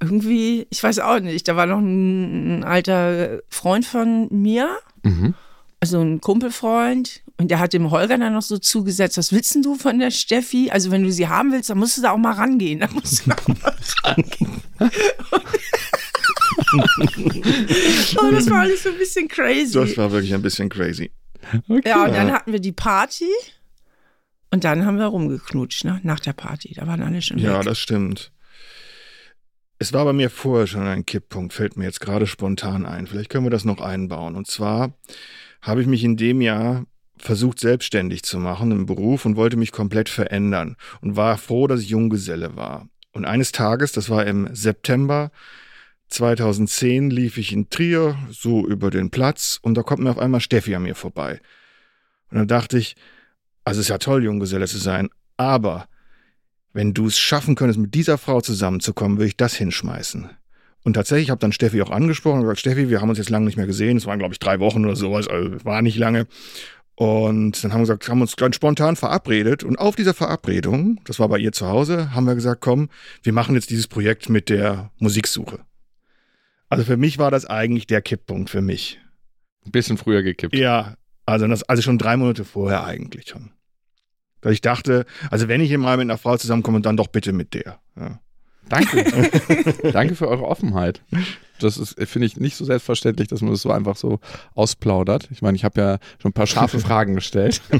irgendwie, 0.00 0.66
ich 0.70 0.82
weiß 0.82 0.98
auch 1.00 1.20
nicht, 1.20 1.48
da 1.48 1.56
war 1.56 1.66
noch 1.66 1.78
ein, 1.78 2.60
ein 2.60 2.64
alter 2.64 3.40
Freund 3.48 3.84
von 3.86 4.28
mir, 4.30 4.68
Mhm. 5.02 5.34
also 5.80 6.00
ein 6.00 6.20
Kumpelfreund, 6.20 7.22
und 7.40 7.50
der 7.52 7.60
hat 7.60 7.72
dem 7.72 7.90
Holger 7.92 8.18
dann 8.18 8.32
noch 8.32 8.42
so 8.42 8.58
zugesetzt, 8.58 9.16
was 9.16 9.32
willst 9.32 9.54
denn 9.54 9.62
du 9.62 9.76
von 9.76 9.98
der 10.00 10.10
Steffi? 10.10 10.70
Also 10.72 10.90
wenn 10.90 11.04
du 11.04 11.12
sie 11.12 11.28
haben 11.28 11.52
willst, 11.52 11.70
dann 11.70 11.78
musst 11.78 11.96
du 11.96 12.02
da 12.02 12.10
auch 12.10 12.18
mal 12.18 12.32
rangehen. 12.32 12.80
Da 12.80 12.88
musst 12.90 13.24
du 13.26 13.30
auch 13.30 13.48
mal 13.48 13.76
rangehen. 14.04 14.62
oh, 18.20 18.30
das 18.30 18.50
war 18.50 18.60
alles 18.62 18.82
so 18.82 18.88
ein 18.90 18.98
bisschen 18.98 19.28
crazy. 19.28 19.72
Das 19.74 19.96
war 19.96 20.10
wirklich 20.10 20.34
ein 20.34 20.42
bisschen 20.42 20.68
crazy. 20.68 21.10
Okay. 21.68 21.88
Ja, 21.88 22.04
und 22.04 22.12
dann 22.14 22.32
hatten 22.32 22.52
wir 22.52 22.60
die 22.60 22.72
Party 22.72 23.28
und 24.50 24.64
dann 24.64 24.84
haben 24.86 24.98
wir 24.98 25.06
rumgeknutscht, 25.06 25.84
ne? 25.84 26.00
nach 26.02 26.20
der 26.20 26.32
Party. 26.32 26.74
Da 26.74 26.86
waren 26.86 27.02
alle 27.02 27.22
schon 27.22 27.38
Ja, 27.38 27.58
weg. 27.58 27.64
das 27.66 27.78
stimmt. 27.78 28.32
Es 29.78 29.92
war 29.92 30.04
bei 30.04 30.12
mir 30.12 30.28
vorher 30.30 30.66
schon 30.66 30.86
ein 30.86 31.06
Kipppunkt, 31.06 31.52
fällt 31.52 31.76
mir 31.76 31.84
jetzt 31.84 32.00
gerade 32.00 32.26
spontan 32.26 32.84
ein. 32.84 33.06
Vielleicht 33.06 33.30
können 33.30 33.44
wir 33.46 33.50
das 33.50 33.64
noch 33.64 33.80
einbauen. 33.80 34.34
Und 34.34 34.48
zwar 34.48 34.92
habe 35.62 35.80
ich 35.82 35.86
mich 35.86 36.02
in 36.02 36.16
dem 36.16 36.40
Jahr 36.40 36.84
versucht, 37.16 37.60
selbstständig 37.60 38.22
zu 38.22 38.38
machen 38.38 38.70
im 38.72 38.86
Beruf 38.86 39.24
und 39.24 39.36
wollte 39.36 39.56
mich 39.56 39.70
komplett 39.72 40.08
verändern 40.08 40.76
und 41.00 41.16
war 41.16 41.36
froh, 41.38 41.66
dass 41.66 41.80
ich 41.80 41.88
Junggeselle 41.88 42.56
war. 42.56 42.88
Und 43.12 43.24
eines 43.24 43.52
Tages, 43.52 43.92
das 43.92 44.10
war 44.10 44.26
im 44.26 44.48
September 44.54 45.30
2010, 46.08 47.10
lief 47.10 47.38
ich 47.38 47.52
in 47.52 47.70
Trier 47.70 48.16
so 48.30 48.66
über 48.66 48.90
den 48.90 49.10
Platz 49.10 49.58
und 49.62 49.74
da 49.74 49.82
kommt 49.82 50.02
mir 50.02 50.10
auf 50.10 50.18
einmal 50.18 50.40
Steffi 50.40 50.74
an 50.74 50.82
mir 50.82 50.94
vorbei. 50.94 51.40
Und 52.30 52.38
dann 52.38 52.48
dachte 52.48 52.78
ich, 52.78 52.96
also 53.64 53.80
es 53.80 53.86
ist 53.86 53.90
ja 53.90 53.98
toll, 53.98 54.24
Junggeselle 54.24 54.66
zu 54.66 54.78
sein, 54.78 55.08
aber 55.36 55.88
wenn 56.72 56.94
du 56.94 57.06
es 57.06 57.18
schaffen 57.18 57.54
könntest, 57.54 57.78
mit 57.78 57.94
dieser 57.94 58.18
Frau 58.18 58.40
zusammenzukommen, 58.40 59.18
würde 59.18 59.28
ich 59.28 59.36
das 59.36 59.54
hinschmeißen. 59.54 60.30
Und 60.84 60.94
tatsächlich 60.94 61.30
habe 61.30 61.40
dann 61.40 61.52
Steffi 61.52 61.82
auch 61.82 61.90
angesprochen 61.90 62.36
und 62.36 62.42
gesagt, 62.42 62.60
Steffi, 62.60 62.88
wir 62.88 63.00
haben 63.00 63.08
uns 63.08 63.18
jetzt 63.18 63.30
lange 63.30 63.46
nicht 63.46 63.56
mehr 63.56 63.66
gesehen. 63.66 63.96
Es 63.96 64.06
waren, 64.06 64.18
glaube 64.18 64.32
ich, 64.32 64.38
drei 64.38 64.60
Wochen 64.60 64.84
oder 64.84 64.96
sowas, 64.96 65.28
also 65.28 65.64
war 65.64 65.82
nicht 65.82 65.98
lange. 65.98 66.26
Und 66.94 67.62
dann 67.62 67.72
haben 67.72 67.80
wir 67.80 67.84
gesagt, 67.84 68.08
haben 68.08 68.20
uns 68.20 68.36
ganz 68.36 68.56
spontan 68.56 68.96
verabredet. 68.96 69.62
Und 69.64 69.78
auf 69.78 69.96
dieser 69.96 70.14
Verabredung, 70.14 71.00
das 71.04 71.18
war 71.18 71.28
bei 71.28 71.38
ihr 71.38 71.52
zu 71.52 71.66
Hause, 71.66 72.14
haben 72.14 72.26
wir 72.26 72.34
gesagt, 72.34 72.60
komm, 72.60 72.88
wir 73.22 73.32
machen 73.32 73.54
jetzt 73.54 73.70
dieses 73.70 73.86
Projekt 73.86 74.28
mit 74.28 74.48
der 74.48 74.90
Musiksuche. 74.98 75.60
Also 76.68 76.84
für 76.84 76.96
mich 76.96 77.18
war 77.18 77.30
das 77.30 77.46
eigentlich 77.46 77.86
der 77.86 78.02
Kipppunkt 78.02 78.50
für 78.50 78.60
mich. 78.60 79.00
Ein 79.64 79.72
bisschen 79.72 79.96
früher 79.96 80.22
gekippt. 80.22 80.54
Ja, 80.54 80.94
also, 81.26 81.46
das, 81.46 81.62
also 81.64 81.82
schon 81.82 81.98
drei 81.98 82.16
Monate 82.16 82.44
vorher 82.44 82.84
eigentlich 82.84 83.28
schon. 83.28 83.50
Dass 84.40 84.52
ich 84.52 84.60
dachte, 84.60 85.04
also 85.30 85.48
wenn 85.48 85.60
ich 85.60 85.76
mal 85.76 85.96
mit 85.96 86.04
einer 86.04 86.18
Frau 86.18 86.36
zusammenkomme, 86.36 86.80
dann 86.80 86.96
doch 86.96 87.08
bitte 87.08 87.32
mit 87.32 87.54
der. 87.54 87.80
Ja. 87.96 88.20
Danke. 88.68 89.30
Danke 89.92 90.14
für 90.14 90.28
eure 90.28 90.46
Offenheit. 90.46 91.02
Das 91.58 91.76
ist, 91.76 91.96
finde 92.08 92.26
ich, 92.26 92.36
nicht 92.36 92.56
so 92.56 92.64
selbstverständlich, 92.64 93.28
dass 93.28 93.40
man 93.40 93.50
das 93.50 93.62
so 93.62 93.70
einfach 93.70 93.96
so 93.96 94.20
ausplaudert. 94.54 95.28
Ich 95.30 95.42
meine, 95.42 95.56
ich 95.56 95.64
habe 95.64 95.80
ja 95.80 95.98
schon 96.20 96.30
ein 96.30 96.34
paar 96.34 96.46
scharfe 96.46 96.78
Fragen 96.80 97.14
gestellt. 97.14 97.60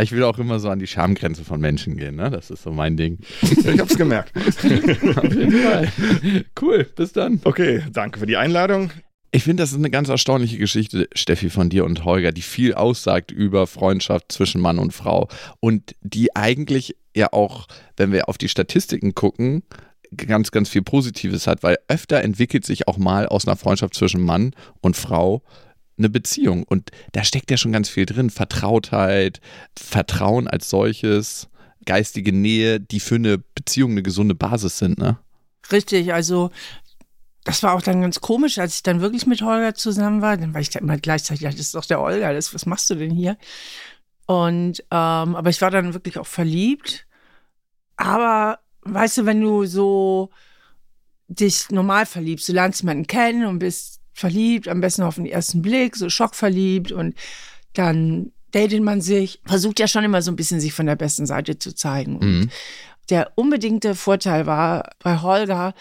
Ich 0.00 0.12
will 0.12 0.22
auch 0.22 0.38
immer 0.38 0.60
so 0.60 0.70
an 0.70 0.78
die 0.78 0.86
Schamgrenze 0.86 1.44
von 1.44 1.60
Menschen 1.60 1.96
gehen, 1.96 2.16
ne? 2.16 2.30
Das 2.30 2.50
ist 2.50 2.62
so 2.62 2.70
mein 2.70 2.96
Ding. 2.96 3.18
Ich 3.42 3.80
hab's 3.80 3.96
gemerkt. 3.96 4.32
Auf 4.36 4.64
jeden 4.64 5.62
Fall. 5.62 5.92
Cool, 6.60 6.84
bis 6.84 7.12
dann. 7.12 7.40
Okay, 7.44 7.82
danke 7.92 8.20
für 8.20 8.26
die 8.26 8.36
Einladung. 8.36 8.90
Ich 9.30 9.42
finde, 9.42 9.62
das 9.62 9.72
ist 9.72 9.78
eine 9.78 9.90
ganz 9.90 10.08
erstaunliche 10.08 10.56
Geschichte, 10.56 11.08
Steffi, 11.14 11.50
von 11.50 11.68
dir 11.68 11.84
und 11.84 12.04
Holger, 12.04 12.32
die 12.32 12.42
viel 12.42 12.74
aussagt 12.74 13.30
über 13.30 13.66
Freundschaft 13.66 14.32
zwischen 14.32 14.60
Mann 14.60 14.78
und 14.78 14.92
Frau 14.92 15.28
und 15.60 15.94
die 16.00 16.34
eigentlich 16.34 16.96
ja 17.14 17.32
auch, 17.32 17.66
wenn 17.96 18.12
wir 18.12 18.28
auf 18.28 18.38
die 18.38 18.48
Statistiken 18.48 19.14
gucken, 19.14 19.64
ganz, 20.16 20.50
ganz 20.50 20.68
viel 20.68 20.82
Positives 20.82 21.46
hat, 21.46 21.62
weil 21.62 21.78
öfter 21.88 22.22
entwickelt 22.22 22.64
sich 22.64 22.88
auch 22.88 22.98
mal 22.98 23.26
aus 23.26 23.46
einer 23.46 23.56
Freundschaft 23.56 23.94
zwischen 23.94 24.22
Mann 24.22 24.52
und 24.80 24.96
Frau 24.96 25.42
eine 25.98 26.08
Beziehung. 26.08 26.62
Und 26.62 26.90
da 27.12 27.24
steckt 27.24 27.50
ja 27.50 27.56
schon 27.56 27.72
ganz 27.72 27.88
viel 27.88 28.06
drin. 28.06 28.30
Vertrautheit, 28.30 29.40
Vertrauen 29.76 30.48
als 30.48 30.70
solches, 30.70 31.48
geistige 31.84 32.32
Nähe, 32.32 32.80
die 32.80 33.00
für 33.00 33.16
eine 33.16 33.38
Beziehung 33.38 33.92
eine 33.92 34.02
gesunde 34.02 34.34
Basis 34.34 34.78
sind, 34.78 34.98
ne? 34.98 35.18
Richtig, 35.70 36.14
also 36.14 36.50
das 37.44 37.62
war 37.62 37.74
auch 37.74 37.82
dann 37.82 38.02
ganz 38.02 38.20
komisch, 38.20 38.58
als 38.58 38.76
ich 38.76 38.82
dann 38.82 39.00
wirklich 39.00 39.26
mit 39.26 39.42
Holger 39.42 39.74
zusammen 39.74 40.20
war. 40.22 40.36
Dann 40.36 40.54
war 40.54 40.60
ich 40.60 40.70
da 40.70 40.80
immer 40.80 40.98
gleichzeitig, 40.98 41.44
das 41.44 41.54
ist 41.54 41.74
doch 41.74 41.84
der 41.84 42.00
Holger, 42.00 42.32
das, 42.32 42.54
was 42.54 42.66
machst 42.66 42.90
du 42.90 42.94
denn 42.94 43.10
hier? 43.10 43.36
Und 44.26 44.80
ähm, 44.90 45.34
aber 45.34 45.48
ich 45.48 45.60
war 45.62 45.70
dann 45.70 45.94
wirklich 45.94 46.18
auch 46.18 46.26
verliebt. 46.26 47.06
Aber 47.96 48.58
weißt 48.92 49.18
du, 49.18 49.26
wenn 49.26 49.40
du 49.40 49.64
so 49.66 50.30
dich 51.28 51.70
normal 51.70 52.06
verliebst, 52.06 52.48
du 52.48 52.52
lernst 52.52 52.80
jemanden 52.82 53.06
kennen 53.06 53.44
und 53.46 53.58
bist 53.58 54.00
verliebt, 54.14 54.66
am 54.68 54.80
besten 54.80 55.02
auf 55.02 55.16
den 55.16 55.26
ersten 55.26 55.62
Blick, 55.62 55.94
so 55.96 56.08
schockverliebt 56.08 56.90
und 56.92 57.14
dann 57.74 58.32
datet 58.50 58.82
man 58.82 59.00
sich, 59.00 59.40
versucht 59.44 59.78
ja 59.78 59.86
schon 59.86 60.04
immer 60.04 60.22
so 60.22 60.30
ein 60.32 60.36
bisschen 60.36 60.58
sich 60.60 60.72
von 60.72 60.86
der 60.86 60.96
besten 60.96 61.26
Seite 61.26 61.58
zu 61.58 61.74
zeigen. 61.74 62.16
Und 62.16 62.26
Mhm. 62.40 62.50
der 63.10 63.32
unbedingte 63.36 63.94
Vorteil 63.94 64.46
war 64.46 64.90
bei 65.00 65.20
Holger, 65.20 65.74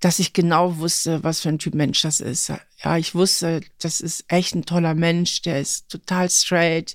dass 0.00 0.18
ich 0.18 0.32
genau 0.32 0.78
wusste, 0.78 1.24
was 1.24 1.40
für 1.40 1.48
ein 1.48 1.58
Typ 1.58 1.74
Mensch 1.74 2.02
das 2.02 2.20
ist. 2.20 2.52
Ja, 2.84 2.96
ich 2.96 3.14
wusste, 3.14 3.60
das 3.80 4.00
ist 4.00 4.24
echt 4.28 4.54
ein 4.54 4.64
toller 4.64 4.94
Mensch, 4.94 5.42
der 5.42 5.60
ist 5.60 5.88
total 5.88 6.30
straight, 6.30 6.94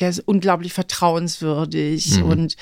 der 0.00 0.10
ist 0.10 0.20
unglaublich 0.20 0.72
vertrauenswürdig 0.72 2.18
Mhm. 2.18 2.22
und 2.30 2.56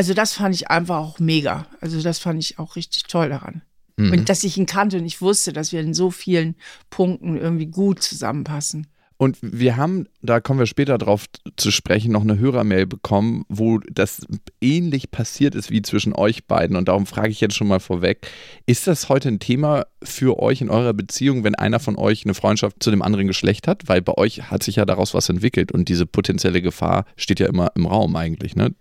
also 0.00 0.14
das 0.14 0.32
fand 0.32 0.54
ich 0.54 0.70
einfach 0.70 0.96
auch 0.96 1.18
mega. 1.18 1.66
Also 1.82 2.00
das 2.00 2.18
fand 2.18 2.42
ich 2.42 2.58
auch 2.58 2.74
richtig 2.74 3.02
toll 3.02 3.28
daran. 3.28 3.60
Mhm. 3.98 4.12
Und 4.12 4.28
dass 4.30 4.44
ich 4.44 4.56
ihn 4.56 4.64
kannte 4.64 4.96
und 4.96 5.04
ich 5.04 5.20
wusste, 5.20 5.52
dass 5.52 5.72
wir 5.72 5.82
in 5.82 5.92
so 5.92 6.10
vielen 6.10 6.54
Punkten 6.88 7.36
irgendwie 7.36 7.66
gut 7.66 8.02
zusammenpassen. 8.02 8.86
Und 9.18 9.36
wir 9.42 9.76
haben, 9.76 10.08
da 10.22 10.40
kommen 10.40 10.58
wir 10.58 10.64
später 10.64 10.96
drauf 10.96 11.26
zu 11.58 11.70
sprechen, 11.70 12.12
noch 12.12 12.22
eine 12.22 12.38
Hörermail 12.38 12.86
bekommen, 12.86 13.44
wo 13.50 13.78
das 13.92 14.22
ähnlich 14.62 15.10
passiert 15.10 15.54
ist 15.54 15.70
wie 15.70 15.82
zwischen 15.82 16.14
euch 16.14 16.46
beiden. 16.46 16.78
Und 16.78 16.88
darum 16.88 17.04
frage 17.04 17.28
ich 17.28 17.42
jetzt 17.42 17.54
schon 17.54 17.68
mal 17.68 17.78
vorweg, 17.78 18.26
ist 18.64 18.86
das 18.86 19.10
heute 19.10 19.28
ein 19.28 19.38
Thema 19.38 19.84
für 20.02 20.38
euch 20.38 20.62
in 20.62 20.70
eurer 20.70 20.94
Beziehung, 20.94 21.44
wenn 21.44 21.56
einer 21.56 21.78
von 21.78 21.98
euch 21.98 22.24
eine 22.24 22.32
Freundschaft 22.32 22.82
zu 22.82 22.90
dem 22.90 23.02
anderen 23.02 23.26
Geschlecht 23.26 23.68
hat? 23.68 23.82
Weil 23.86 24.00
bei 24.00 24.16
euch 24.16 24.50
hat 24.50 24.62
sich 24.62 24.76
ja 24.76 24.86
daraus 24.86 25.12
was 25.12 25.28
entwickelt 25.28 25.72
und 25.72 25.90
diese 25.90 26.06
potenzielle 26.06 26.62
Gefahr 26.62 27.04
steht 27.16 27.40
ja 27.40 27.48
immer 27.48 27.70
im 27.74 27.84
Raum 27.84 28.16
eigentlich, 28.16 28.56
ne? 28.56 28.74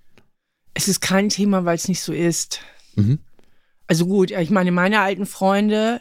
Es 0.80 0.88
ist 0.88 1.02
kein 1.02 1.28
Thema, 1.28 1.66
weil 1.66 1.76
es 1.76 1.90
nicht 1.90 2.00
so 2.00 2.14
ist. 2.14 2.62
Mhm. 2.96 3.20
Also 3.88 4.06
gut, 4.06 4.32
ich 4.32 4.50
meine, 4.50 4.72
meine 4.72 5.02
alten 5.02 5.26
Freunde, 5.26 6.00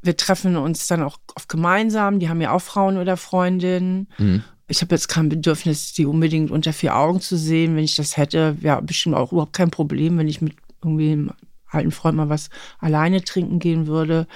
wir 0.00 0.16
treffen 0.16 0.56
uns 0.56 0.86
dann 0.86 1.02
auch 1.02 1.18
oft 1.36 1.50
gemeinsam, 1.50 2.18
die 2.18 2.30
haben 2.30 2.40
ja 2.40 2.52
auch 2.52 2.62
Frauen 2.62 2.96
oder 2.96 3.18
Freundinnen. 3.18 4.08
Mhm. 4.16 4.44
Ich 4.66 4.80
habe 4.80 4.94
jetzt 4.94 5.08
kein 5.08 5.28
Bedürfnis, 5.28 5.92
die 5.92 6.06
unbedingt 6.06 6.50
unter 6.50 6.72
vier 6.72 6.96
Augen 6.96 7.20
zu 7.20 7.36
sehen. 7.36 7.76
Wenn 7.76 7.84
ich 7.84 7.96
das 7.96 8.16
hätte, 8.16 8.56
wäre 8.62 8.80
bestimmt 8.80 9.14
auch 9.14 9.30
überhaupt 9.30 9.52
kein 9.52 9.70
Problem, 9.70 10.16
wenn 10.16 10.28
ich 10.28 10.40
mit 10.40 10.56
irgendwie 10.82 11.12
einem 11.12 11.32
alten 11.66 11.90
Freund 11.90 12.16
mal 12.16 12.30
was 12.30 12.48
alleine 12.78 13.22
trinken 13.22 13.58
gehen 13.58 13.86
würde. 13.86 14.26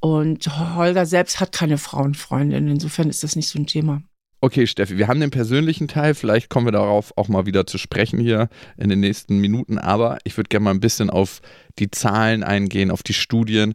Und 0.00 0.44
Holger 0.74 1.06
selbst 1.06 1.38
hat 1.38 1.52
keine 1.52 1.78
Frauenfreundin. 1.78 2.66
Insofern 2.66 3.08
ist 3.10 3.22
das 3.22 3.36
nicht 3.36 3.48
so 3.48 3.60
ein 3.60 3.68
Thema. 3.68 4.02
Okay, 4.44 4.66
Steffi, 4.66 4.98
wir 4.98 5.08
haben 5.08 5.20
den 5.20 5.30
persönlichen 5.30 5.88
Teil. 5.88 6.14
Vielleicht 6.14 6.50
kommen 6.50 6.66
wir 6.66 6.72
darauf 6.72 7.16
auch 7.16 7.28
mal 7.28 7.46
wieder 7.46 7.66
zu 7.66 7.78
sprechen 7.78 8.18
hier 8.20 8.50
in 8.76 8.90
den 8.90 9.00
nächsten 9.00 9.38
Minuten. 9.38 9.78
Aber 9.78 10.18
ich 10.24 10.36
würde 10.36 10.48
gerne 10.48 10.64
mal 10.64 10.70
ein 10.72 10.80
bisschen 10.80 11.08
auf 11.08 11.40
die 11.78 11.90
Zahlen 11.90 12.42
eingehen, 12.42 12.90
auf 12.90 13.02
die 13.02 13.14
Studien. 13.14 13.72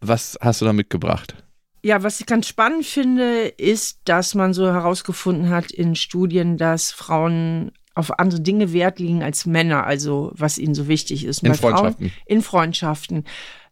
Was 0.00 0.38
hast 0.40 0.62
du 0.62 0.64
da 0.64 0.72
mitgebracht? 0.72 1.34
Ja, 1.82 2.02
was 2.02 2.20
ich 2.20 2.26
ganz 2.26 2.48
spannend 2.48 2.86
finde, 2.86 3.48
ist, 3.58 4.00
dass 4.06 4.34
man 4.34 4.54
so 4.54 4.64
herausgefunden 4.72 5.50
hat 5.50 5.70
in 5.72 5.94
Studien, 5.94 6.56
dass 6.56 6.90
Frauen 6.90 7.72
auf 7.94 8.18
andere 8.18 8.40
Dinge 8.40 8.72
Wert 8.72 9.00
legen 9.00 9.22
als 9.22 9.44
Männer, 9.44 9.84
also 9.86 10.32
was 10.34 10.56
ihnen 10.56 10.74
so 10.74 10.88
wichtig 10.88 11.26
ist. 11.26 11.42
In 11.42 11.50
bei 11.50 11.54
Frauen- 11.58 11.74
Freundschaften. 11.74 12.12
in 12.24 12.40
Freundschaften. 12.42 13.24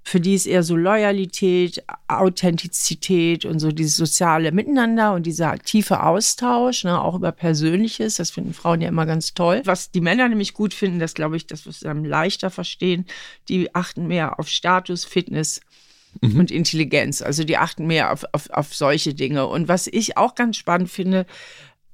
Für 0.08 0.20
die 0.20 0.34
ist 0.34 0.46
eher 0.46 0.62
so 0.62 0.76
Loyalität, 0.76 1.82
Authentizität 2.06 3.44
und 3.44 3.58
so 3.58 3.72
dieses 3.72 3.96
soziale 3.96 4.52
Miteinander 4.52 5.14
und 5.14 5.26
dieser 5.26 5.58
tiefe 5.58 6.00
Austausch, 6.04 6.84
ne, 6.84 7.02
auch 7.02 7.16
über 7.16 7.32
Persönliches. 7.32 8.14
Das 8.14 8.30
finden 8.30 8.54
Frauen 8.54 8.80
ja 8.80 8.88
immer 8.88 9.04
ganz 9.04 9.34
toll. 9.34 9.62
Was 9.64 9.90
die 9.90 10.00
Männer 10.00 10.28
nämlich 10.28 10.54
gut 10.54 10.75
finden, 10.75 11.00
das 11.00 11.14
glaube 11.14 11.36
ich, 11.36 11.48
das 11.48 11.66
wirst 11.66 11.82
du 11.82 11.86
dann 11.86 12.04
leichter 12.04 12.50
verstehen. 12.50 13.04
Die 13.48 13.75
achten 13.75 14.06
mehr 14.06 14.38
auf 14.38 14.46
Status, 14.46 15.04
Fitness 15.04 15.60
und 16.22 16.52
Intelligenz. 16.52 17.20
Also 17.20 17.42
die 17.42 17.58
achten 17.58 17.88
mehr 17.88 18.12
auf, 18.12 18.25
auf, 18.30 18.48
auf 18.50 18.72
solche 18.76 19.12
Dinge. 19.12 19.48
Und 19.48 19.66
was 19.66 19.88
ich 19.88 20.16
auch 20.16 20.36
ganz 20.36 20.56
spannend 20.56 20.88
finde, 20.88 21.26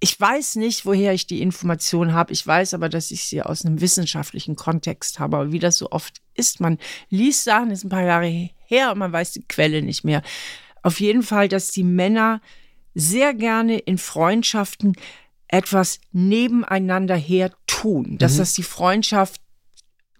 ich 0.02 0.20
weiß 0.20 0.56
nicht, 0.56 0.84
woher 0.84 1.12
ich 1.12 1.28
die 1.28 1.42
Information 1.42 2.12
habe. 2.12 2.32
Ich 2.32 2.44
weiß 2.44 2.74
aber, 2.74 2.88
dass 2.88 3.12
ich 3.12 3.22
sie 3.24 3.40
aus 3.40 3.64
einem 3.64 3.80
wissenschaftlichen 3.80 4.56
Kontext 4.56 5.20
habe. 5.20 5.36
Aber 5.36 5.52
wie 5.52 5.60
das 5.60 5.78
so 5.78 5.92
oft 5.92 6.20
ist, 6.34 6.58
man 6.58 6.78
liest 7.08 7.44
Sachen, 7.44 7.70
ist 7.70 7.84
ein 7.84 7.88
paar 7.88 8.02
Jahre 8.02 8.50
her 8.66 8.90
und 8.90 8.98
man 8.98 9.12
weiß 9.12 9.30
die 9.30 9.46
Quelle 9.46 9.80
nicht 9.80 10.02
mehr. 10.02 10.22
Auf 10.82 10.98
jeden 10.98 11.22
Fall, 11.22 11.46
dass 11.46 11.70
die 11.70 11.84
Männer 11.84 12.40
sehr 12.96 13.32
gerne 13.32 13.78
in 13.78 13.96
Freundschaften 13.96 14.96
etwas 15.46 16.00
nebeneinander 16.10 17.14
her 17.14 17.52
tun, 17.68 18.18
dass 18.18 18.38
das 18.38 18.54
die 18.54 18.64
Freundschaft 18.64 19.40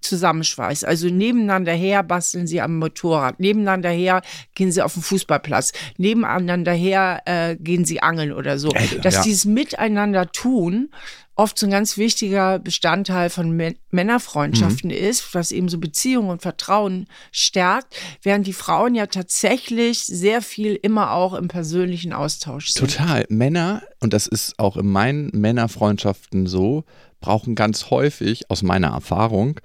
zusammenschweißt. 0.03 0.85
Also 0.85 1.09
nebeneinander 1.09 1.73
her 1.73 2.03
basteln 2.03 2.47
sie 2.47 2.61
am 2.61 2.79
Motorrad, 2.79 3.41
nebeneinander 3.41 3.91
her 3.91 4.23
gehen 4.55 4.73
sie 4.73 4.83
auf 4.83 4.95
den 4.95 5.03
Fußballplatz, 5.03 5.73
nebeneinander 5.97 6.73
her 6.73 7.23
äh, 7.27 7.57
gehen 7.57 7.85
sie 7.85 8.03
angeln 8.03 8.33
oder 8.33 8.59
so. 8.59 8.71
Äh, 8.73 8.99
Dass 9.01 9.15
ja. 9.15 9.23
dieses 9.23 9.45
Miteinander 9.45 10.31
tun 10.31 10.91
oft 11.35 11.59
so 11.59 11.67
ein 11.67 11.71
ganz 11.73 11.97
wichtiger 11.97 12.59
Bestandteil 12.59 13.31
von 13.31 13.57
Mä- 13.59 13.75
Männerfreundschaften 13.91 14.91
Mhm. 14.91 14.97
ist, 14.97 15.35
was 15.35 15.51
eben 15.51 15.71
so 15.71 15.79
Beziehung 15.79 16.29
und 16.29 16.43
Vertrauen 16.43 17.07
stärkt, 17.33 17.97
während 18.23 18.47
die 18.47 18.53
Frauen 18.53 18.95
ja 18.95 19.07
tatsächlich 19.07 20.05
sehr 20.05 20.43
viel 20.43 20.75
immer 20.75 21.13
auch 21.13 21.33
im 21.33 21.49
persönlichen 21.49 22.13
Austausch 22.13 22.69
sind. 22.69 22.87
Total. 22.91 23.25
Männer, 23.31 23.83
und 24.01 24.13
das 24.13 24.27
ist 24.27 24.59
auch 24.59 24.77
in 24.77 24.87
meinen 24.87 25.31
Männerfreundschaften 25.33 26.47
so, 26.47 26.85
brauchen 27.21 27.55
ganz 27.55 27.89
häufig, 27.91 28.51
aus 28.51 28.63
meiner 28.63 28.89
Erfahrung, 28.89 29.59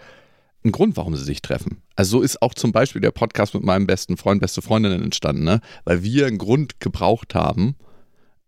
einen 0.68 0.74
Grund, 0.74 0.98
warum 0.98 1.16
sie 1.16 1.24
sich 1.24 1.42
treffen. 1.42 1.82
Also 1.96 2.18
so 2.18 2.24
ist 2.24 2.42
auch 2.42 2.54
zum 2.54 2.72
Beispiel 2.72 3.02
der 3.02 3.12
Podcast 3.12 3.54
mit 3.54 3.64
meinem 3.64 3.88
besten 3.88 4.18
Freund, 4.18 4.42
beste 4.42 4.62
Freundinnen 4.62 5.02
entstanden, 5.02 5.44
ne? 5.44 5.62
weil 5.86 6.04
wir 6.04 6.28
einen 6.28 6.38
Grund 6.38 6.80
gebraucht 6.80 7.36
haben, 7.36 7.76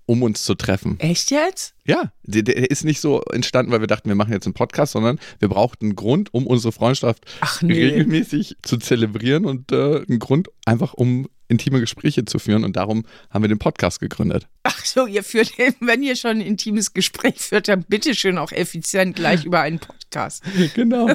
um 0.06 0.24
uns 0.24 0.44
zu 0.44 0.56
treffen. 0.56 1.00
Echt 1.00 1.32
jetzt? 1.32 1.76
Ja, 1.86 2.12
der, 2.24 2.44
der 2.44 2.70
ist 2.70 2.84
nicht 2.84 3.00
so 3.00 3.22
entstanden, 3.22 3.72
weil 3.72 3.80
wir 3.80 3.88
dachten, 3.88 4.10
wir 4.10 4.16
machen 4.16 4.34
jetzt 4.34 4.46
einen 4.46 4.54
Podcast, 4.54 4.94
sondern 4.94 5.20
wir 5.40 5.50
brauchten 5.50 5.86
einen 5.86 5.96
Grund, 5.96 6.34
um 6.34 6.46
unsere 6.46 6.72
Freundschaft 6.72 7.26
Ach 7.42 7.62
nee. 7.62 7.74
regelmäßig 7.74 8.58
zu 8.64 8.78
zelebrieren 8.78 9.46
und 9.46 9.72
äh, 9.72 10.04
einen 10.08 10.20
Grund 10.20 10.50
einfach, 10.66 10.94
um 10.94 11.28
intime 11.50 11.80
Gespräche 11.82 12.24
zu 12.26 12.40
führen. 12.40 12.64
Und 12.64 12.76
darum 12.78 13.04
haben 13.30 13.44
wir 13.44 13.50
den 13.50 13.60
Podcast 13.60 14.00
gegründet. 14.00 14.48
Ach 14.64 14.86
so, 14.86 15.06
ihr 15.08 15.24
führt, 15.24 15.52
wenn 15.82 16.02
ihr 16.04 16.16
schon 16.16 16.32
ein 16.38 16.42
intimes 16.42 16.94
Gespräch 16.94 17.40
führt, 17.42 17.68
dann 17.68 17.84
bitte 17.88 18.16
schön 18.16 18.38
auch 18.38 18.52
effizient 18.52 19.16
gleich 19.16 19.44
über 19.46 19.60
einen 19.62 19.80
Podcast. 19.80 20.00
Genau. 20.74 21.08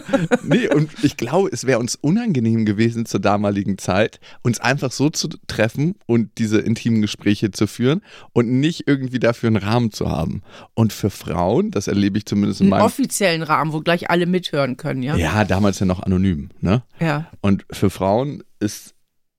Nee, 0.45 0.69
und 0.69 0.89
ich 1.03 1.17
glaube, 1.17 1.49
es 1.53 1.67
wäre 1.67 1.81
uns 1.81 1.97
unangenehm 1.97 2.65
gewesen 2.65 3.07
zur 3.07 3.19
damaligen 3.19 3.77
Zeit, 3.77 4.21
uns 4.43 4.61
einfach 4.61 4.93
so 4.93 5.11
zu 5.11 5.29
treffen 5.49 5.97
und 6.07 6.31
diese 6.39 6.61
intimen 6.61 7.03
Gespräche 7.03 7.51
zu 7.51 7.67
führen 7.67 8.03
und 8.33 8.49
nicht 8.61 8.87
irgendwie 8.87 9.19
dafür 9.19 9.49
einen 9.49 9.57
Rahmen 9.57 9.91
zu 9.91 10.11
haben. 10.11 10.43
Und 10.75 10.93
für 10.93 11.11
Frauen, 11.11 11.73
das 11.73 11.89
erlebe 11.89 12.19
ich 12.19 12.27
zumindest 12.27 12.61
in 12.61 12.67
Einen 12.67 12.71
meinem. 12.71 12.83
offiziellen 12.87 13.43
Rahmen, 13.43 13.73
wo 13.73 13.81
gleich 13.81 14.11
alle 14.11 14.27
mithören 14.27 14.77
können, 14.77 15.03
ja? 15.03 15.17
Ja, 15.17 15.45
damals 15.45 15.81
ja 15.81 15.87
noch 15.87 16.01
anonym, 16.01 16.51
ne? 16.61 16.85
Ja. 17.01 17.31
Und 17.41 17.65
für 17.73 17.91
Frauen 17.91 18.45
ist 18.61 18.94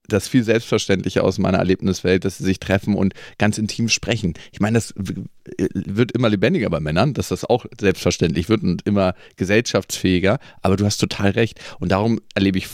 das 0.07 0.27
viel 0.27 0.43
selbstverständlicher 0.43 1.23
aus 1.23 1.37
meiner 1.37 1.57
Erlebniswelt, 1.57 2.25
dass 2.25 2.37
sie 2.37 2.43
sich 2.43 2.59
treffen 2.59 2.95
und 2.95 3.13
ganz 3.37 3.57
intim 3.57 3.89
sprechen. 3.89 4.33
Ich 4.51 4.59
meine, 4.59 4.75
das 4.75 4.93
w- 4.97 5.23
wird 5.73 6.11
immer 6.11 6.29
lebendiger 6.29 6.69
bei 6.69 6.79
Männern, 6.79 7.13
dass 7.13 7.29
das 7.29 7.45
auch 7.45 7.65
selbstverständlich 7.79 8.49
wird 8.49 8.63
und 8.63 8.81
immer 8.85 9.15
gesellschaftsfähiger. 9.37 10.39
Aber 10.61 10.75
du 10.77 10.85
hast 10.85 10.97
total 10.97 11.31
recht. 11.31 11.59
Und 11.79 11.91
darum 11.91 12.19
erlebe 12.33 12.57
ich 12.57 12.67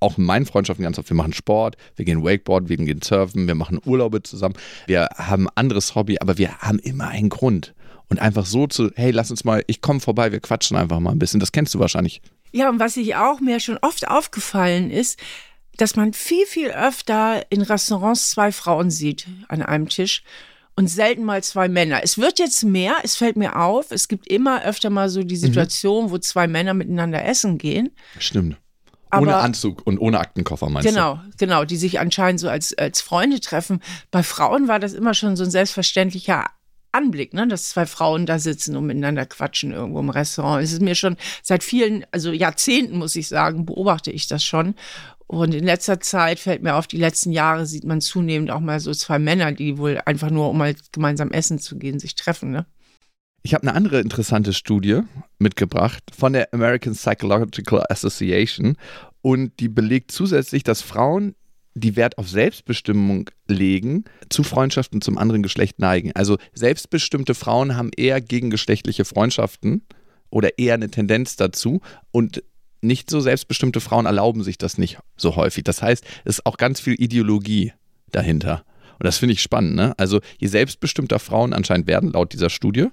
auch 0.00 0.18
in 0.18 0.24
meinen 0.24 0.46
Freundschaften 0.46 0.84
ganz 0.84 0.98
oft, 0.98 1.10
wir 1.10 1.16
machen 1.16 1.32
Sport, 1.32 1.76
wir 1.96 2.04
gehen 2.04 2.22
Wakeboard, 2.22 2.68
wir 2.68 2.76
gehen 2.76 3.02
surfen, 3.02 3.46
wir 3.48 3.54
machen 3.54 3.80
Urlaube 3.84 4.22
zusammen, 4.22 4.54
wir 4.86 5.08
haben 5.16 5.48
ein 5.48 5.52
anderes 5.56 5.94
Hobby, 5.94 6.18
aber 6.20 6.38
wir 6.38 6.58
haben 6.58 6.78
immer 6.78 7.08
einen 7.08 7.28
Grund. 7.30 7.74
Und 8.10 8.20
einfach 8.20 8.46
so 8.46 8.66
zu, 8.66 8.90
hey, 8.94 9.10
lass 9.10 9.30
uns 9.30 9.44
mal, 9.44 9.62
ich 9.66 9.82
komme 9.82 10.00
vorbei, 10.00 10.32
wir 10.32 10.40
quatschen 10.40 10.76
einfach 10.78 10.98
mal 10.98 11.10
ein 11.10 11.18
bisschen. 11.18 11.40
Das 11.40 11.52
kennst 11.52 11.74
du 11.74 11.78
wahrscheinlich. 11.78 12.22
Ja, 12.52 12.70
und 12.70 12.80
was 12.80 12.96
ich 12.96 13.16
auch 13.16 13.40
mir 13.40 13.60
schon 13.60 13.76
oft 13.82 14.08
aufgefallen 14.08 14.90
ist, 14.90 15.18
dass 15.78 15.96
man 15.96 16.12
viel, 16.12 16.44
viel 16.44 16.70
öfter 16.70 17.42
in 17.50 17.62
Restaurants 17.62 18.30
zwei 18.30 18.52
Frauen 18.52 18.90
sieht 18.90 19.26
an 19.48 19.62
einem 19.62 19.88
Tisch 19.88 20.22
und 20.76 20.88
selten 20.88 21.24
mal 21.24 21.42
zwei 21.42 21.68
Männer. 21.68 22.00
Es 22.04 22.18
wird 22.18 22.38
jetzt 22.38 22.62
mehr, 22.64 22.96
es 23.02 23.16
fällt 23.16 23.36
mir 23.36 23.56
auf, 23.56 23.90
es 23.90 24.06
gibt 24.06 24.28
immer 24.28 24.64
öfter 24.64 24.90
mal 24.90 25.08
so 25.08 25.22
die 25.24 25.36
Situation, 25.36 26.10
wo 26.10 26.18
zwei 26.18 26.46
Männer 26.46 26.74
miteinander 26.74 27.24
essen 27.24 27.58
gehen. 27.58 27.90
Stimmt. 28.18 28.56
ohne 29.10 29.34
Aber- 29.34 29.42
Anzug 29.42 29.86
und 29.86 29.98
ohne 29.98 30.20
Aktenkoffer 30.20 30.68
meinst 30.68 30.86
Genau, 30.88 31.18
genau, 31.38 31.64
die 31.64 31.76
sich 31.78 31.98
anscheinend 31.98 32.40
so 32.40 32.48
als, 32.48 32.76
als 32.76 33.00
Freunde 33.00 33.40
treffen. 33.40 33.80
Bei 34.10 34.22
Frauen 34.22 34.68
war 34.68 34.78
das 34.78 34.92
immer 34.92 35.14
schon 35.14 35.34
so 35.34 35.44
ein 35.44 35.50
selbstverständlicher 35.50 36.44
Anblick, 36.92 37.32
ne, 37.34 37.46
dass 37.48 37.70
zwei 37.70 37.86
Frauen 37.86 38.26
da 38.26 38.38
sitzen 38.38 38.76
und 38.76 38.86
miteinander 38.86 39.26
quatschen 39.26 39.72
irgendwo 39.72 40.00
im 40.00 40.10
Restaurant. 40.10 40.62
Es 40.62 40.72
ist 40.72 40.82
mir 40.82 40.94
schon 40.94 41.16
seit 41.42 41.62
vielen, 41.64 42.04
also 42.12 42.30
Jahrzehnten, 42.32 42.98
muss 42.98 43.16
ich 43.16 43.28
sagen, 43.28 43.64
beobachte 43.66 44.10
ich 44.10 44.26
das 44.26 44.44
schon. 44.44 44.74
Und 45.28 45.54
in 45.54 45.64
letzter 45.64 46.00
Zeit 46.00 46.38
fällt 46.38 46.62
mir 46.62 46.74
auf, 46.74 46.86
die 46.86 46.96
letzten 46.96 47.32
Jahre 47.32 47.66
sieht 47.66 47.84
man 47.84 48.00
zunehmend 48.00 48.50
auch 48.50 48.60
mal 48.60 48.80
so 48.80 48.92
zwei 48.94 49.18
Männer, 49.18 49.52
die 49.52 49.76
wohl 49.76 50.00
einfach 50.06 50.30
nur, 50.30 50.48
um 50.48 50.56
mal 50.56 50.74
gemeinsam 50.90 51.30
essen 51.32 51.58
zu 51.58 51.78
gehen, 51.78 52.00
sich 52.00 52.14
treffen. 52.14 52.50
Ne? 52.50 52.64
Ich 53.42 53.52
habe 53.52 53.62
eine 53.62 53.74
andere 53.74 54.00
interessante 54.00 54.54
Studie 54.54 55.02
mitgebracht 55.38 56.02
von 56.16 56.32
der 56.32 56.52
American 56.54 56.94
Psychological 56.94 57.84
Association 57.90 58.76
und 59.20 59.60
die 59.60 59.68
belegt 59.68 60.12
zusätzlich, 60.12 60.62
dass 60.64 60.80
Frauen, 60.80 61.34
die 61.74 61.94
Wert 61.94 62.16
auf 62.16 62.28
Selbstbestimmung 62.28 63.30
legen, 63.46 64.04
zu 64.30 64.42
Freundschaften 64.42 65.02
zum 65.02 65.18
anderen 65.18 65.42
Geschlecht 65.42 65.78
neigen. 65.78 66.10
Also 66.14 66.38
selbstbestimmte 66.54 67.34
Frauen 67.34 67.76
haben 67.76 67.90
eher 67.94 68.22
gegengeschlechtliche 68.22 69.04
Freundschaften 69.04 69.82
oder 70.30 70.58
eher 70.58 70.74
eine 70.74 70.90
Tendenz 70.90 71.36
dazu 71.36 71.82
und 72.12 72.42
nicht 72.80 73.10
so 73.10 73.20
selbstbestimmte 73.20 73.80
Frauen 73.80 74.06
erlauben 74.06 74.42
sich 74.42 74.58
das 74.58 74.78
nicht 74.78 74.98
so 75.16 75.36
häufig. 75.36 75.64
Das 75.64 75.82
heißt, 75.82 76.04
es 76.24 76.38
ist 76.38 76.46
auch 76.46 76.56
ganz 76.56 76.80
viel 76.80 76.94
Ideologie 76.94 77.72
dahinter. 78.10 78.64
Und 78.98 79.04
das 79.04 79.18
finde 79.18 79.34
ich 79.34 79.42
spannend. 79.42 79.76
Ne? 79.76 79.94
Also 79.96 80.20
je 80.38 80.48
selbstbestimmter 80.48 81.18
Frauen 81.18 81.52
anscheinend 81.52 81.86
werden, 81.86 82.12
laut 82.12 82.32
dieser 82.32 82.50
Studie, 82.50 82.88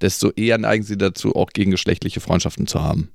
desto 0.00 0.30
eher 0.30 0.58
neigen 0.58 0.84
sie 0.84 0.98
dazu, 0.98 1.34
auch 1.34 1.50
gegengeschlechtliche 1.50 2.20
Freundschaften 2.20 2.66
zu 2.66 2.82
haben. 2.82 3.10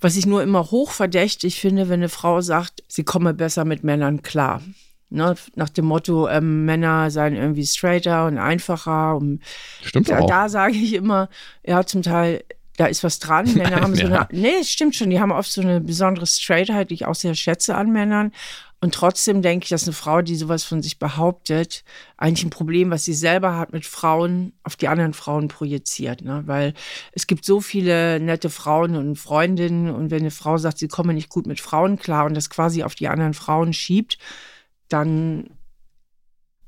Was 0.00 0.16
ich 0.16 0.26
nur 0.26 0.42
immer 0.42 0.70
hochverdächtig 0.70 1.60
finde, 1.60 1.88
wenn 1.88 2.00
eine 2.00 2.08
Frau 2.08 2.40
sagt, 2.40 2.82
sie 2.88 3.04
komme 3.04 3.34
besser 3.34 3.64
mit 3.64 3.84
Männern 3.84 4.22
klar. 4.22 4.62
Ne, 5.10 5.36
nach 5.54 5.68
dem 5.68 5.84
Motto, 5.84 6.28
ähm, 6.28 6.64
Männer 6.64 7.10
seien 7.10 7.36
irgendwie 7.36 7.64
straighter 7.64 8.26
und 8.26 8.38
einfacher. 8.38 9.16
Und 9.16 9.40
Stimmt 9.82 10.08
da, 10.08 10.18
auch. 10.18 10.26
da 10.26 10.48
sage 10.48 10.74
ich 10.74 10.94
immer, 10.94 11.28
ja, 11.64 11.86
zum 11.86 12.02
Teil, 12.02 12.42
da 12.76 12.86
ist 12.86 13.04
was 13.04 13.18
dran. 13.18 13.52
Männer 13.54 13.80
haben 13.80 13.94
so 13.94 14.06
eine, 14.06 14.28
nee, 14.32 14.54
es 14.60 14.70
stimmt 14.70 14.94
schon, 14.94 15.10
die 15.10 15.20
haben 15.20 15.32
oft 15.32 15.50
so 15.50 15.60
eine 15.60 15.80
besondere 15.80 16.26
Straightheit, 16.26 16.90
die 16.90 16.94
ich 16.94 17.06
auch 17.06 17.14
sehr 17.14 17.34
schätze 17.34 17.74
an 17.74 17.90
Männern. 17.90 18.32
Und 18.80 18.94
trotzdem 18.94 19.40
denke 19.40 19.64
ich, 19.64 19.70
dass 19.70 19.84
eine 19.84 19.94
Frau, 19.94 20.20
die 20.20 20.36
sowas 20.36 20.62
von 20.62 20.82
sich 20.82 20.98
behauptet, 20.98 21.84
eigentlich 22.18 22.44
ein 22.44 22.50
Problem, 22.50 22.90
was 22.90 23.06
sie 23.06 23.14
selber 23.14 23.56
hat 23.56 23.72
mit 23.72 23.86
Frauen, 23.86 24.52
auf 24.62 24.76
die 24.76 24.88
anderen 24.88 25.14
Frauen 25.14 25.48
projiziert. 25.48 26.20
Ne? 26.20 26.42
Weil 26.44 26.74
es 27.12 27.26
gibt 27.26 27.46
so 27.46 27.62
viele 27.62 28.20
nette 28.20 28.50
Frauen 28.50 28.94
und 28.96 29.16
Freundinnen 29.16 29.88
und 29.88 30.10
wenn 30.10 30.20
eine 30.20 30.30
Frau 30.30 30.58
sagt, 30.58 30.76
sie 30.76 30.88
komme 30.88 31.14
nicht 31.14 31.30
gut 31.30 31.46
mit 31.46 31.60
Frauen 31.60 31.98
klar 31.98 32.26
und 32.26 32.34
das 32.34 32.50
quasi 32.50 32.82
auf 32.82 32.94
die 32.94 33.08
anderen 33.08 33.32
Frauen 33.32 33.72
schiebt, 33.72 34.18
dann 34.88 35.48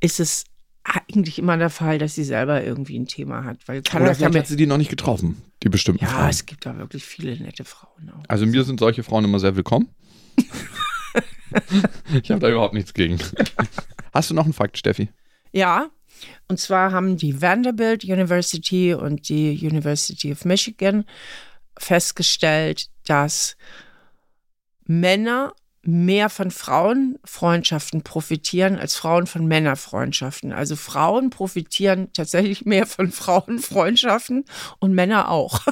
ist 0.01 0.19
es 0.19 0.45
eigentlich 0.87 1.38
immer 1.38 1.57
der 1.57 1.71
Fall, 1.71 1.99
dass 1.99 2.14
sie 2.14 2.25
selber 2.25 2.62
irgendwie 2.62 2.99
ein 2.99 3.07
Thema 3.07 3.45
hat. 3.45 3.66
Weil 3.66 3.81
Oder 3.81 3.90
vielleicht 3.90 4.21
mir, 4.21 4.38
hat 4.38 4.47
sie 4.47 4.57
die 4.57 4.66
noch 4.66 4.78
nicht 4.78 4.90
getroffen, 4.90 5.43
die 5.62 5.69
bestimmten 5.69 6.05
ja, 6.05 6.11
Frauen. 6.11 6.28
es 6.31 6.47
gibt 6.47 6.66
da 6.66 6.76
wirklich 6.78 7.05
viele 7.05 7.37
nette 7.37 7.64
Frauen 7.64 8.11
auch. 8.11 8.23
Also 8.28 8.47
mir 8.47 8.64
sind 8.64 8.81
solche 8.81 9.02
Frauen 9.02 9.25
immer 9.25 9.38
sehr 9.38 9.57
willkommen. 9.57 9.88
ich 12.12 12.31
habe 12.31 12.40
da 12.40 12.49
überhaupt 12.49 12.75
nichts 12.75 12.95
gegen. 12.95 13.19
Hast 14.12 14.31
du 14.31 14.35
noch 14.35 14.45
einen 14.45 14.52
Fakt, 14.52 14.78
Steffi? 14.78 15.09
Ja, 15.52 15.90
und 16.49 16.61
zwar 16.61 16.93
haben 16.93 17.16
die 17.16 17.40
Vanderbilt 17.43 18.05
University 18.05 18.95
und 18.95 19.28
die 19.28 19.59
University 19.61 20.33
of 20.33 20.45
Michigan 20.45 21.05
festgestellt, 21.78 22.88
dass 23.07 23.57
Männer 24.85 25.52
mehr 25.87 26.31
von 26.31 26.50
Frauenfreundschaften 26.50 28.02
profitieren 28.02 28.78
als 28.78 28.97
Frauen 28.97 29.26
von 29.26 29.47
Männerfreundschaften. 29.47 30.52
Also 30.52 30.76
Frauen 30.76 31.31
profitieren 31.31 32.12
tatsächlich 32.12 32.64
mehr 32.64 32.87
von 32.87 33.11
Frauenfreundschaften 33.12 34.45
und 34.78 34.95
Männer 34.95 35.31
auch. 35.31 35.61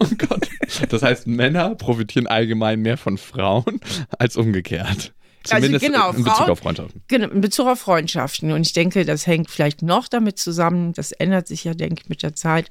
Oh 0.00 0.08
Gott. 0.18 0.50
Das 0.90 1.02
heißt, 1.02 1.28
Männer 1.28 1.76
profitieren 1.76 2.26
allgemein 2.26 2.80
mehr 2.80 2.98
von 2.98 3.16
Frauen 3.16 3.80
als 4.18 4.36
umgekehrt. 4.36 5.14
Zumindest 5.44 5.84
genau, 5.84 6.10
in 6.12 6.24
Bezug 6.24 6.48
auf 6.48 6.58
Freundschaften. 6.58 7.02
Genau, 7.08 7.28
in 7.28 7.40
Bezug 7.40 7.66
auf 7.66 7.80
Freundschaften. 7.80 8.52
Und 8.52 8.62
ich 8.62 8.72
denke, 8.72 9.04
das 9.04 9.26
hängt 9.26 9.50
vielleicht 9.50 9.82
noch 9.82 10.08
damit 10.08 10.38
zusammen, 10.38 10.92
das 10.94 11.12
ändert 11.12 11.46
sich 11.46 11.64
ja, 11.64 11.74
denke 11.74 12.02
ich, 12.02 12.08
mit 12.08 12.22
der 12.22 12.34
Zeit, 12.34 12.70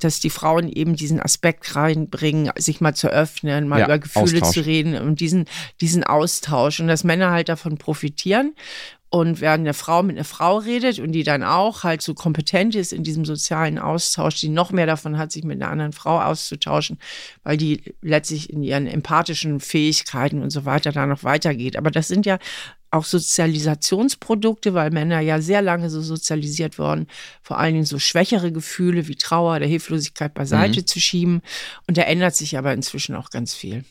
dass 0.00 0.20
die 0.20 0.30
Frauen 0.30 0.68
eben 0.68 0.96
diesen 0.96 1.20
Aspekt 1.20 1.76
reinbringen, 1.76 2.50
sich 2.56 2.80
mal 2.80 2.94
zu 2.94 3.08
öffnen, 3.08 3.68
mal 3.68 3.80
Ja, 3.80 3.84
über 3.86 3.98
Gefühle 3.98 4.24
Austausch. 4.24 4.54
zu 4.54 4.60
reden 4.60 4.96
und 4.96 5.20
diesen, 5.20 5.46
diesen 5.80 6.02
Austausch. 6.04 6.80
Und 6.80 6.88
dass 6.88 7.04
Männer 7.04 7.30
halt 7.30 7.48
davon 7.48 7.76
profitieren. 7.78 8.54
Und 9.14 9.40
während 9.40 9.60
eine 9.60 9.74
Frau 9.74 10.02
mit 10.02 10.16
einer 10.16 10.24
Frau 10.24 10.56
redet 10.56 10.98
und 10.98 11.12
die 11.12 11.22
dann 11.22 11.44
auch 11.44 11.84
halt 11.84 12.02
so 12.02 12.14
kompetent 12.14 12.74
ist 12.74 12.92
in 12.92 13.04
diesem 13.04 13.24
sozialen 13.24 13.78
Austausch, 13.78 14.40
die 14.40 14.48
noch 14.48 14.72
mehr 14.72 14.86
davon 14.86 15.18
hat, 15.18 15.30
sich 15.30 15.44
mit 15.44 15.62
einer 15.62 15.70
anderen 15.70 15.92
Frau 15.92 16.20
auszutauschen, 16.20 16.98
weil 17.44 17.56
die 17.56 17.94
letztlich 18.02 18.50
in 18.50 18.64
ihren 18.64 18.88
empathischen 18.88 19.60
Fähigkeiten 19.60 20.42
und 20.42 20.50
so 20.50 20.64
weiter 20.64 20.90
da 20.90 21.06
noch 21.06 21.22
weitergeht. 21.22 21.76
Aber 21.76 21.92
das 21.92 22.08
sind 22.08 22.26
ja 22.26 22.40
auch 22.90 23.04
Sozialisationsprodukte, 23.04 24.74
weil 24.74 24.90
Männer 24.90 25.20
ja 25.20 25.40
sehr 25.40 25.62
lange 25.62 25.90
so 25.90 26.02
sozialisiert 26.02 26.80
worden, 26.80 27.06
vor 27.40 27.60
allen 27.60 27.74
Dingen 27.74 27.86
so 27.86 28.00
schwächere 28.00 28.50
Gefühle 28.50 29.06
wie 29.06 29.14
Trauer 29.14 29.54
oder 29.54 29.66
Hilflosigkeit 29.66 30.34
beiseite 30.34 30.86
zu 30.86 30.98
schieben. 30.98 31.40
Und 31.86 31.98
da 31.98 32.02
ändert 32.02 32.34
sich 32.34 32.58
aber 32.58 32.72
inzwischen 32.72 33.14
auch 33.14 33.30
ganz 33.30 33.54
viel. 33.54 33.84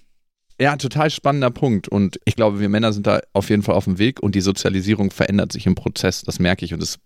Ja, 0.59 0.75
total 0.77 1.09
spannender 1.09 1.51
Punkt. 1.51 1.87
Und 1.87 2.19
ich 2.25 2.35
glaube, 2.35 2.59
wir 2.59 2.69
Männer 2.69 2.93
sind 2.93 3.07
da 3.07 3.21
auf 3.33 3.49
jeden 3.49 3.63
Fall 3.63 3.75
auf 3.75 3.85
dem 3.85 3.97
Weg 3.97 4.21
und 4.21 4.35
die 4.35 4.41
Sozialisierung 4.41 5.11
verändert 5.11 5.51
sich 5.51 5.65
im 5.65 5.75
Prozess. 5.75 6.21
Das 6.21 6.39
merke 6.39 6.65
ich 6.65 6.73
und 6.73 6.81
es 6.81 6.99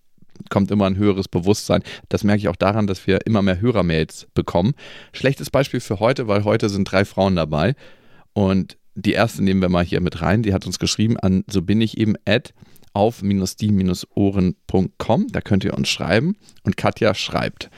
kommt 0.49 0.69
immer 0.69 0.85
ein 0.85 0.97
höheres 0.97 1.27
Bewusstsein. 1.27 1.81
Das 2.09 2.23
merke 2.23 2.39
ich 2.39 2.49
auch 2.49 2.55
daran, 2.55 2.87
dass 2.87 3.07
wir 3.07 3.25
immer 3.25 3.41
mehr 3.41 3.59
Hörermails 3.59 4.27
bekommen. 4.33 4.73
Schlechtes 5.13 5.49
Beispiel 5.49 5.79
für 5.79 5.99
heute, 5.99 6.27
weil 6.27 6.43
heute 6.43 6.69
sind 6.69 6.91
drei 6.91 7.05
Frauen 7.05 7.35
dabei 7.35 7.75
und 8.33 8.77
die 8.95 9.13
erste 9.13 9.43
nehmen 9.43 9.61
wir 9.61 9.69
mal 9.69 9.83
hier 9.83 10.01
mit 10.01 10.21
rein. 10.21 10.43
Die 10.43 10.53
hat 10.53 10.65
uns 10.65 10.79
geschrieben 10.79 11.17
an 11.17 11.43
so 11.47 11.61
bin 11.61 11.81
ich 11.81 11.97
eben 11.97 12.15
at 12.25 12.53
auf 12.93 13.21
die-ohren.com. 13.21 15.27
Da 15.27 15.41
könnt 15.41 15.63
ihr 15.63 15.75
uns 15.75 15.87
schreiben. 15.87 16.35
Und 16.63 16.77
Katja 16.77 17.13
schreibt. 17.13 17.69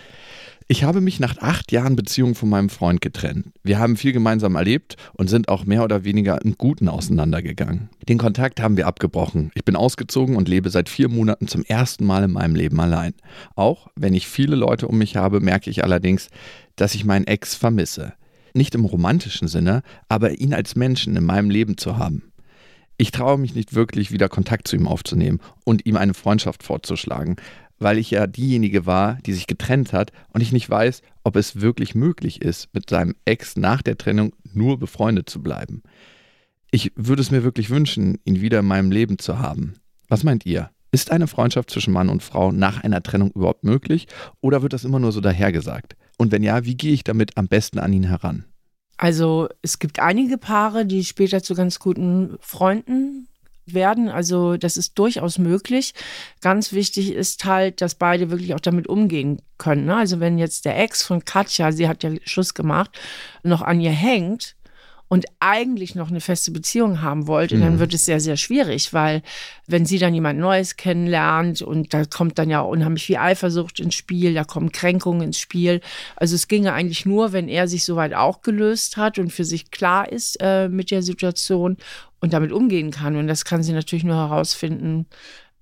Ich 0.71 0.84
habe 0.84 1.01
mich 1.01 1.19
nach 1.19 1.39
acht 1.39 1.71
Jahren 1.71 1.95
Beziehung 1.95 2.36
von 2.36 2.47
meinem 2.47 2.69
Freund 2.69 3.01
getrennt. 3.01 3.47
Wir 3.63 3.79
haben 3.79 3.97
viel 3.97 4.12
gemeinsam 4.12 4.53
erlebt 4.53 4.97
und 5.13 5.27
sind 5.27 5.49
auch 5.49 5.65
mehr 5.65 5.84
oder 5.84 6.03
weniger 6.03 6.39
im 6.43 6.60
Guten 6.60 6.89
auseinandergegangen. 6.89 7.89
Den 8.08 8.19
Kontakt 8.19 8.62
haben 8.62 8.77
wir 8.77 8.86
abgebrochen. 8.86 9.49
Ich 9.55 9.65
bin 9.65 9.75
ausgezogen 9.75 10.36
und 10.36 10.47
lebe 10.47 10.69
seit 10.69 10.88
vier 10.88 11.10
Monaten 11.10 11.47
zum 11.47 11.63
ersten 11.63 12.05
Mal 12.05 12.25
in 12.25 12.34
meinem 12.34 12.53
Leben 12.53 12.79
allein. 12.79 13.15
Auch 13.55 13.88
wenn 13.95 14.13
ich 14.13 14.27
viele 14.27 14.55
Leute 14.55 14.88
um 14.88 14.99
mich 14.99 15.15
habe, 15.15 15.39
merke 15.39 15.71
ich 15.71 15.84
allerdings, 15.84 16.27
dass 16.75 16.93
ich 16.93 17.03
meinen 17.03 17.25
Ex 17.25 17.55
vermisse. 17.55 18.13
Nicht 18.53 18.75
im 18.75 18.86
romantischen 18.86 19.47
Sinne, 19.47 19.82
aber 20.08 20.39
ihn 20.39 20.53
als 20.53 20.75
Menschen 20.75 21.15
in 21.15 21.23
meinem 21.23 21.49
Leben 21.49 21.77
zu 21.77 21.97
haben. 21.97 22.32
Ich 23.01 23.10
traue 23.10 23.39
mich 23.39 23.55
nicht 23.55 23.73
wirklich, 23.73 24.12
wieder 24.12 24.29
Kontakt 24.29 24.67
zu 24.67 24.75
ihm 24.75 24.88
aufzunehmen 24.88 25.39
und 25.63 25.88
ihm 25.88 25.97
eine 25.97 26.13
Freundschaft 26.13 26.62
vorzuschlagen, 26.62 27.38
weil 27.79 27.97
ich 27.97 28.11
ja 28.11 28.27
diejenige 28.27 28.85
war, 28.85 29.15
die 29.25 29.33
sich 29.33 29.47
getrennt 29.47 29.93
hat 29.93 30.11
und 30.33 30.41
ich 30.41 30.51
nicht 30.51 30.69
weiß, 30.69 31.01
ob 31.23 31.35
es 31.35 31.61
wirklich 31.61 31.95
möglich 31.95 32.41
ist, 32.41 32.69
mit 32.73 32.89
seinem 32.89 33.15
Ex 33.25 33.55
nach 33.55 33.81
der 33.81 33.97
Trennung 33.97 34.33
nur 34.53 34.77
befreundet 34.77 35.29
zu 35.29 35.41
bleiben. 35.41 35.81
Ich 36.71 36.91
würde 36.95 37.21
es 37.21 37.31
mir 37.31 37.43
wirklich 37.43 37.69
wünschen, 37.69 38.19
ihn 38.25 38.41
wieder 38.41 38.59
in 38.59 38.65
meinem 38.65 38.91
Leben 38.91 39.17
zu 39.17 39.39
haben. 39.39 39.75
Was 40.07 40.23
meint 40.23 40.45
ihr? 40.45 40.69
Ist 40.91 41.11
eine 41.11 41.27
Freundschaft 41.27 41.69
zwischen 41.69 41.93
Mann 41.93 42.09
und 42.09 42.23
Frau 42.23 42.51
nach 42.51 42.83
einer 42.83 43.01
Trennung 43.03 43.31
überhaupt 43.31 43.63
möglich 43.63 44.07
oder 44.41 44.61
wird 44.61 44.73
das 44.73 44.83
immer 44.85 44.99
nur 44.99 45.11
so 45.11 45.21
dahergesagt? 45.21 45.95
Und 46.17 46.31
wenn 46.31 46.43
ja, 46.43 46.65
wie 46.65 46.75
gehe 46.75 46.93
ich 46.93 47.03
damit 47.03 47.37
am 47.37 47.47
besten 47.47 47.79
an 47.79 47.93
ihn 47.93 48.03
heran? 48.03 48.45
Also 48.97 49.47
es 49.61 49.79
gibt 49.79 49.99
einige 49.99 50.37
Paare, 50.37 50.85
die 50.85 51.05
später 51.05 51.41
zu 51.41 51.55
ganz 51.55 51.79
guten 51.79 52.35
Freunden 52.41 53.28
werden. 53.73 54.10
Also 54.10 54.58
das 54.58 54.77
ist 54.77 54.97
durchaus 54.97 55.38
möglich. 55.38 55.93
Ganz 56.41 56.73
wichtig 56.73 57.13
ist 57.13 57.45
halt, 57.45 57.82
dass 57.82 57.95
beide 57.95 58.29
wirklich 58.32 58.53
auch 58.53 58.60
damit 58.60 58.88
umgehen 58.88 59.41
können. 59.58 59.86
Ne? 59.86 59.95
Also 59.95 60.19
wenn 60.19 60.38
jetzt 60.38 60.65
der 60.65 60.79
Ex 60.79 61.03
von 61.03 61.25
Katja, 61.25 61.71
sie 61.71 61.88
hat 61.88 62.03
ja 62.03 62.12
Schluss 62.25 62.53
gemacht, 62.53 62.91
noch 63.43 63.62
an 63.62 63.79
ihr 63.79 63.91
hängt 63.91 64.55
und 65.10 65.26
eigentlich 65.39 65.95
noch 65.95 66.10
eine 66.10 66.22
feste 66.22 66.52
Beziehung 66.52 67.02
haben 67.02 67.26
wollte, 67.28 67.58
Mhm. 67.58 67.62
dann 67.62 67.80
wird 67.80 67.93
es 67.95 68.06
sehr, 68.06 68.19
sehr 68.19 68.38
schwierig, 68.38 68.93
weil 68.93 69.24
wenn 69.67 69.86
sie 69.86 69.98
dann 69.98 70.13
jemand 70.13 70.39
Neues 70.39 70.78
kennenlernt 70.78 71.62
und 71.63 71.93
da 71.93 72.06
kommt 72.06 72.38
dann 72.38 72.50
ja 72.50 72.62
unheimlich 72.62 73.06
viel 73.06 73.17
Eifersucht 73.17 73.80
ins 73.80 73.95
Spiel, 73.95 74.36
da 74.36 74.43
kommen 74.43 74.72
Kränkungen 74.72 75.24
ins 75.24 75.39
Spiel. 75.39 75.82
Also 76.15 76.36
es 76.36 76.48
ginge 76.48 76.74
eigentlich 76.74 77.06
nur, 77.08 77.34
wenn 77.34 77.50
er 77.50 77.67
sich 77.67 77.84
soweit 77.84 78.13
auch 78.13 78.41
gelöst 78.43 78.98
hat 78.98 79.17
und 79.17 79.34
für 79.34 79.45
sich 79.45 79.72
klar 79.72 80.12
ist 80.12 80.38
äh, 80.41 80.69
mit 80.69 80.91
der 80.91 81.02
Situation 81.02 81.78
und 82.22 82.34
damit 82.34 82.52
umgehen 82.52 82.91
kann. 82.91 83.15
Und 83.15 83.28
das 83.28 83.45
kann 83.45 83.63
sie 83.63 83.74
natürlich 83.74 84.04
nur 84.04 84.15
herausfinden, 84.15 85.08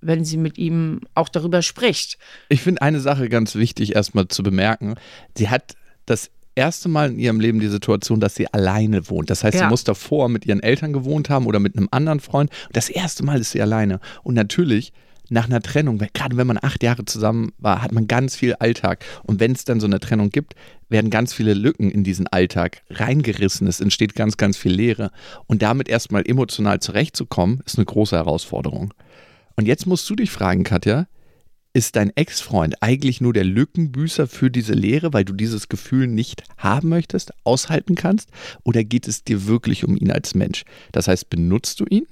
wenn 0.01 0.25
sie 0.25 0.37
mit 0.37 0.57
ihm 0.57 1.01
auch 1.15 1.29
darüber 1.29 1.61
spricht. 1.61 2.17
Ich 2.49 2.61
finde 2.61 2.81
eine 2.81 2.99
Sache 2.99 3.29
ganz 3.29 3.55
wichtig 3.55 3.95
erstmal 3.95 4.27
zu 4.27 4.43
bemerken. 4.43 4.95
Sie 5.37 5.49
hat 5.49 5.75
das 6.05 6.29
erste 6.57 6.89
Mal 6.89 7.11
in 7.11 7.19
ihrem 7.19 7.39
Leben 7.39 7.59
die 7.59 7.67
Situation, 7.67 8.19
dass 8.19 8.35
sie 8.35 8.51
alleine 8.53 9.09
wohnt. 9.09 9.29
Das 9.29 9.43
heißt, 9.43 9.55
Ja. 9.55 9.65
sie 9.65 9.69
muss 9.69 9.83
davor 9.83 10.27
mit 10.27 10.45
ihren 10.45 10.61
Eltern 10.61 10.91
gewohnt 10.91 11.29
haben 11.29 11.45
oder 11.45 11.59
mit 11.59 11.77
einem 11.77 11.87
anderen 11.91 12.19
Freund. 12.19 12.51
Das 12.73 12.89
erste 12.89 13.23
Mal 13.23 13.39
ist 13.39 13.51
sie 13.51 13.61
alleine. 13.61 13.99
Und 14.23 14.33
natürlich 14.35 14.91
nach 15.29 15.45
einer 15.45 15.61
Trennung, 15.61 15.97
gerade 16.13 16.37
wenn 16.37 16.47
man 16.47 16.57
acht 16.61 16.83
Jahre 16.83 17.03
zusammen 17.05 17.51
war, 17.57 17.81
hat 17.81 17.91
man 17.91 18.07
ganz 18.07 18.35
viel 18.35 18.53
Alltag. 18.55 19.03
Und 19.23 19.39
wenn 19.39 19.51
es 19.51 19.65
dann 19.65 19.79
so 19.79 19.85
eine 19.85 19.99
Trennung 19.99 20.29
gibt, 20.29 20.53
werden 20.89 21.09
ganz 21.09 21.33
viele 21.33 21.53
Lücken 21.53 21.91
in 21.91 22.03
diesen 22.05 22.27
Alltag 22.27 22.81
reingerissen. 22.89 23.67
Es 23.67 23.81
entsteht 23.81 24.15
ganz, 24.15 24.37
ganz 24.37 24.55
viel 24.57 24.71
Leere. 24.71 25.11
Und 25.45 25.61
damit 25.61 25.89
erstmal 25.89 26.23
emotional 26.25 26.79
zurechtzukommen, 26.79 27.61
ist 27.65 27.77
eine 27.77 27.85
große 27.85 28.15
Herausforderung. 28.15 28.93
Und 29.57 29.65
jetzt 29.65 29.85
musst 29.85 30.09
du 30.09 30.15
dich 30.15 30.31
fragen, 30.31 30.63
Katja, 30.63 31.07
ist 31.77 31.95
dein 31.95 32.09
Ex-Freund 32.15 32.81
eigentlich 32.81 33.21
nur 33.21 33.33
der 33.33 33.43
Lückenbüßer 33.43 34.25
für 34.25 34.49
diese 34.49 34.73
Leere, 34.73 35.13
weil 35.13 35.25
du 35.25 35.33
dieses 35.33 35.69
Gefühl 35.69 36.07
nicht 36.07 36.41
haben 36.57 36.89
möchtest, 36.89 37.33
aushalten 37.43 37.93
kannst? 37.93 38.31
Oder 38.63 38.83
geht 38.83 39.07
es 39.07 39.23
dir 39.23 39.45
wirklich 39.45 39.85
um 39.85 39.95
ihn 39.95 40.11
als 40.11 40.33
Mensch? 40.33 40.63
Das 40.91 41.07
heißt, 41.07 41.29
benutzt 41.29 41.79
du 41.79 41.85
ihn, 41.87 42.07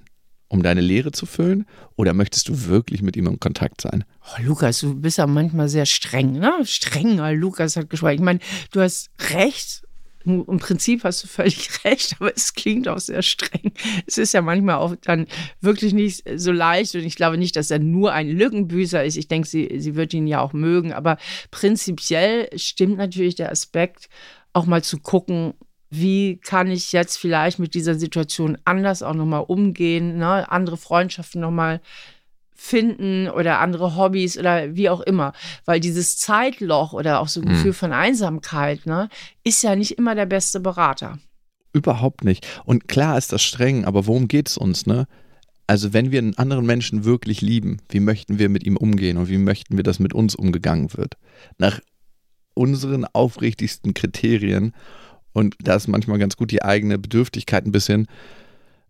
um 0.50 0.62
deine 0.62 0.82
Leere 0.82 1.14
zu 1.14 1.26
füllen? 1.26 1.66
Oder 1.96 2.14
möchtest 2.14 2.48
du 2.48 2.68
wirklich 2.68 3.02
mit 3.02 3.18
ihm 3.18 3.26
in 3.26 3.40
Kontakt 3.40 3.82
sein? 3.82 4.04
Oh, 4.22 4.44
Lukas, 4.44 4.82
du 4.82 4.94
bist 4.94 5.18
ja 5.18 5.26
manchmal 5.26 5.68
sehr 5.68 5.88
streng, 5.88 6.34
ne? 6.34 6.54
Strenger 6.64 7.34
Lukas 7.34 7.76
hat 7.76 7.90
geschweigt. 7.90 8.20
Ich 8.20 8.24
meine, 8.24 8.42
du 8.72 8.82
hast 8.82 9.10
recht. 9.32 9.82
Im 10.26 10.58
Prinzip 10.60 11.04
hast 11.04 11.24
du 11.24 11.28
völlig 11.28 11.70
recht, 11.84 12.16
aber 12.20 12.36
es 12.36 12.54
klingt 12.54 12.88
auch 12.88 13.00
sehr 13.00 13.22
streng. 13.22 13.72
Es 14.08 14.18
ist 14.18 14.34
ja 14.34 14.42
manchmal 14.42 14.76
auch 14.76 14.96
dann 14.96 15.28
wirklich 15.62 15.94
nicht 15.94 16.24
so 16.36 16.52
leicht 16.52 16.96
und 16.96 17.04
ich 17.04 17.16
glaube 17.16 17.38
nicht, 17.38 17.56
dass 17.56 17.72
er 17.72 17.80
nur 17.80 18.14
ein 18.14 18.30
Lückenbüßer 18.30 19.04
ist. 19.04 19.18
Ich 19.18 19.28
denke, 19.28 19.48
sie, 19.48 19.70
sie 19.78 19.96
wird 19.96 20.14
ihn 20.14 20.28
ja 20.28 20.42
auch 20.42 20.54
mögen, 20.54 20.94
aber 20.94 21.18
prinzipiell 21.52 22.50
stimmt 22.58 22.98
natürlich 22.98 23.36
der 23.36 23.52
Aspekt, 23.52 24.10
auch 24.54 24.66
mal 24.66 24.84
zu 24.84 25.00
gucken, 25.00 25.54
wie 25.90 26.38
kann 26.38 26.70
ich 26.72 26.92
jetzt 26.92 27.18
vielleicht 27.18 27.60
mit 27.60 27.74
dieser 27.74 27.96
Situation 27.96 28.58
anders 28.66 29.04
auch 29.04 29.14
nochmal 29.14 29.46
umgehen, 29.48 30.18
ne? 30.18 30.50
andere 30.52 30.78
Freundschaften 30.78 31.42
nochmal 31.42 31.82
finden 32.56 33.30
oder 33.30 33.60
andere 33.60 33.96
Hobbys 33.96 34.38
oder 34.38 34.76
wie 34.76 34.90
auch 34.90 35.02
immer. 35.02 35.34
Weil 35.66 35.80
dieses 35.80 36.18
Zeitloch 36.18 36.94
oder 36.94 37.20
auch 37.20 37.28
so 37.28 37.42
ein 37.42 37.48
Mhm. 37.48 37.50
Gefühl 37.50 37.74
von 37.74 37.94
Einsamkeit, 37.94 38.86
ne, 38.86 39.10
ist 39.44 39.62
ja 39.62 39.76
nicht 39.76 39.92
immer 39.98 40.16
der 40.16 40.26
beste 40.26 40.60
Berater. 40.60 41.20
Überhaupt 41.74 42.24
nicht. 42.24 42.48
Und 42.64 42.88
klar 42.88 43.18
ist 43.18 43.34
das 43.34 43.44
streng, 43.44 43.84
aber 43.86 44.08
worum 44.08 44.28
geht 44.28 44.48
es 44.50 44.58
uns, 44.58 44.86
ne? 44.86 45.06
Also 45.68 45.94
wenn 45.94 46.12
wir 46.12 46.20
einen 46.20 46.38
anderen 46.38 46.66
Menschen 46.66 47.06
wirklich 47.06 47.42
lieben, 47.42 47.82
wie 47.90 48.00
möchten 48.00 48.40
wir 48.40 48.50
mit 48.50 48.66
ihm 48.66 48.78
umgehen 48.78 49.18
und 49.18 49.30
wie 49.30 49.40
möchten 49.40 49.76
wir, 49.78 49.84
dass 49.84 50.00
mit 50.00 50.14
uns 50.14 50.36
umgegangen 50.36 50.94
wird? 50.94 51.16
Nach 51.58 51.80
unseren 52.54 53.04
aufrichtigsten 53.06 53.94
Kriterien 53.94 54.74
und 55.34 55.56
da 55.60 55.76
ist 55.76 55.88
manchmal 55.88 56.20
ganz 56.20 56.38
gut, 56.38 56.52
die 56.52 56.64
eigene 56.64 56.98
Bedürftigkeit 56.98 57.66
ein 57.66 57.72
bisschen 57.74 58.08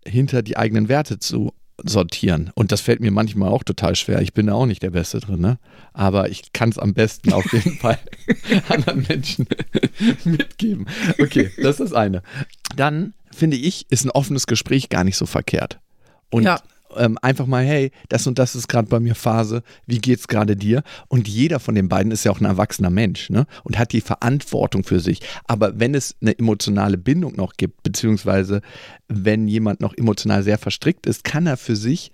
hinter 0.06 0.44
die 0.44 0.58
eigenen 0.58 0.90
Werte 0.90 1.18
zu 1.18 1.54
sortieren. 1.84 2.52
Und 2.56 2.72
das 2.72 2.82
fällt 2.82 3.02
mir 3.02 3.12
manchmal 3.12 3.50
auch 3.50 3.64
total 3.64 3.96
schwer. 3.96 4.22
Ich 4.22 4.34
bin 4.34 4.48
da 4.48 4.54
auch 4.54 4.66
nicht 4.66 4.82
der 4.84 4.92
Beste 4.92 5.20
drin, 5.20 5.40
ne? 5.42 5.58
Aber 5.94 6.30
ich 6.30 6.54
kann 6.54 6.70
es 6.70 6.78
am 6.78 6.94
besten 6.94 7.34
auf 7.34 7.52
jeden 7.52 7.78
Fall 7.80 8.00
anderen 8.70 9.06
Menschen 9.08 9.48
mitgeben. 10.24 10.88
Okay, 11.20 11.52
das 11.58 11.80
ist 11.80 11.92
das 11.92 11.94
eine. 11.94 12.22
Dann 12.76 13.14
finde 13.32 13.58
ich, 13.58 13.86
ist 13.90 14.06
ein 14.06 14.12
offenes 14.12 14.48
Gespräch 14.48 14.90
gar 14.90 15.04
nicht 15.04 15.18
so 15.18 15.26
verkehrt. 15.26 15.80
Und 16.30 16.44
Ja. 16.44 16.60
Ähm, 16.96 17.18
einfach 17.22 17.46
mal, 17.46 17.64
hey, 17.64 17.92
das 18.10 18.28
und 18.28 18.40
das 18.40 18.56
ist 18.56 18.68
gerade 18.68 18.88
bei 18.88 19.00
mir 19.00 19.16
Phase, 19.16 19.64
wie 19.86 20.00
geht's 20.00 20.28
gerade 20.28 20.56
dir? 20.56 20.84
Und 21.08 21.28
jeder 21.28 21.60
von 21.60 21.76
den 21.76 21.90
beiden 21.90 22.12
ist 22.12 22.24
ja 22.24 22.32
auch 22.32 22.40
ein 22.40 22.46
erwachsener 22.46 22.90
Mensch, 22.90 23.30
ne? 23.30 23.46
Und 23.64 23.78
hat 23.78 23.92
die 23.92 24.02
Verantwortung 24.02 24.84
für 24.84 25.00
sich. 25.00 25.20
Aber 25.46 25.80
wenn 25.80 25.96
es 25.96 26.16
eine 26.22 26.38
emotionale 26.38 26.98
Bindung 26.98 27.36
noch 27.36 27.54
gibt, 27.58 27.84
beziehungsweise 27.84 28.62
wenn 29.08 29.48
jemand 29.48 29.82
noch 29.82 29.94
emotional 29.94 30.44
sehr 30.44 30.58
verstrickt 30.58 31.06
ist, 31.06 31.24
kann 31.24 31.48
er 31.48 31.58
für 31.58 31.76
sich 31.76 32.12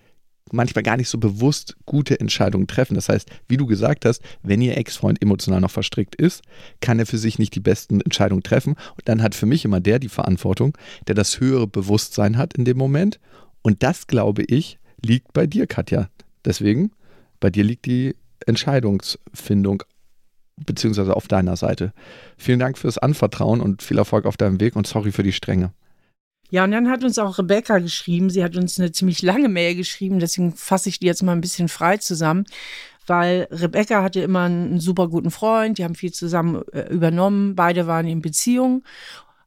manchmal 0.51 0.83
gar 0.83 0.97
nicht 0.97 1.09
so 1.09 1.17
bewusst 1.17 1.75
gute 1.85 2.19
Entscheidungen 2.19 2.67
treffen. 2.67 2.95
Das 2.95 3.09
heißt, 3.09 3.29
wie 3.47 3.57
du 3.57 3.65
gesagt 3.65 4.05
hast, 4.05 4.21
wenn 4.43 4.61
ihr 4.61 4.77
Ex-Freund 4.77 5.21
emotional 5.21 5.61
noch 5.61 5.71
verstrickt 5.71 6.15
ist, 6.15 6.41
kann 6.81 6.99
er 6.99 7.05
für 7.05 7.17
sich 7.17 7.39
nicht 7.39 7.55
die 7.55 7.59
besten 7.59 8.01
Entscheidungen 8.01 8.43
treffen. 8.43 8.73
Und 8.73 9.05
dann 9.05 9.21
hat 9.21 9.35
für 9.35 9.45
mich 9.45 9.65
immer 9.65 9.79
der 9.79 9.99
die 9.99 10.09
Verantwortung, 10.09 10.77
der 11.07 11.15
das 11.15 11.39
höhere 11.39 11.67
Bewusstsein 11.67 12.37
hat 12.37 12.53
in 12.53 12.65
dem 12.65 12.77
Moment. 12.77 13.19
Und 13.61 13.83
das, 13.83 14.07
glaube 14.07 14.43
ich, 14.43 14.79
liegt 15.03 15.33
bei 15.33 15.47
dir, 15.47 15.67
Katja. 15.67 16.09
Deswegen, 16.45 16.91
bei 17.39 17.49
dir 17.49 17.63
liegt 17.63 17.85
die 17.85 18.15
Entscheidungsfindung 18.45 19.83
beziehungsweise 20.65 21.15
auf 21.15 21.27
deiner 21.27 21.55
Seite. 21.55 21.93
Vielen 22.37 22.59
Dank 22.59 22.77
fürs 22.77 22.97
Anvertrauen 22.97 23.61
und 23.61 23.81
viel 23.81 23.97
Erfolg 23.97 24.25
auf 24.25 24.37
deinem 24.37 24.59
Weg 24.59 24.75
und 24.75 24.87
sorry 24.87 25.11
für 25.11 25.23
die 25.23 25.31
Strenge. 25.31 25.73
Ja, 26.49 26.65
und 26.65 26.71
dann 26.71 26.89
hat 26.89 27.03
uns 27.03 27.17
auch 27.17 27.37
Rebecca 27.37 27.79
geschrieben. 27.79 28.29
Sie 28.29 28.43
hat 28.43 28.57
uns 28.57 28.77
eine 28.77 28.91
ziemlich 28.91 29.21
lange 29.21 29.47
Mail 29.47 29.75
geschrieben, 29.75 30.19
deswegen 30.19 30.53
fasse 30.53 30.89
ich 30.89 30.99
die 30.99 31.05
jetzt 31.05 31.23
mal 31.23 31.31
ein 31.31 31.41
bisschen 31.41 31.69
frei 31.69 31.97
zusammen. 31.97 32.45
Weil 33.07 33.47
Rebecca 33.51 34.03
hatte 34.03 34.21
immer 34.21 34.41
einen 34.41 34.79
super 34.79 35.07
guten 35.07 35.31
Freund, 35.31 35.77
die 35.77 35.83
haben 35.83 35.95
viel 35.95 36.11
zusammen 36.11 36.61
äh, 36.71 36.93
übernommen, 36.93 37.55
beide 37.55 37.87
waren 37.87 38.05
in 38.05 38.21
Beziehung. 38.21 38.83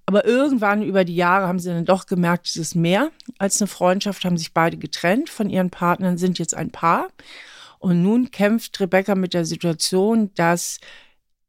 Aber 0.06 0.26
irgendwann 0.26 0.82
über 0.82 1.04
die 1.04 1.16
Jahre 1.16 1.48
haben 1.48 1.58
sie 1.58 1.70
dann 1.70 1.86
doch 1.86 2.06
gemerkt, 2.06 2.46
es 2.46 2.56
ist 2.56 2.74
mehr 2.74 3.10
als 3.38 3.60
eine 3.60 3.68
Freundschaft, 3.68 4.24
haben 4.24 4.36
sich 4.36 4.52
beide 4.52 4.76
getrennt 4.76 5.30
von 5.30 5.48
ihren 5.48 5.70
Partnern, 5.70 6.18
sind 6.18 6.38
jetzt 6.38 6.54
ein 6.54 6.70
Paar. 6.70 7.08
Und 7.78 8.02
nun 8.02 8.30
kämpft 8.30 8.78
Rebecca 8.80 9.14
mit 9.14 9.34
der 9.34 9.44
Situation, 9.44 10.32
dass 10.34 10.78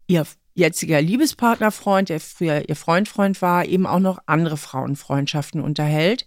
ihr 0.07 0.25
jetziger 0.53 1.01
Liebespartnerfreund, 1.01 2.09
der 2.09 2.19
früher 2.19 2.67
ihr 2.67 2.75
Freund-Freund 2.75 3.41
war, 3.41 3.65
eben 3.65 3.85
auch 3.85 3.99
noch 3.99 4.19
andere 4.25 4.57
Frauenfreundschaften 4.57 5.61
unterhält. 5.61 6.25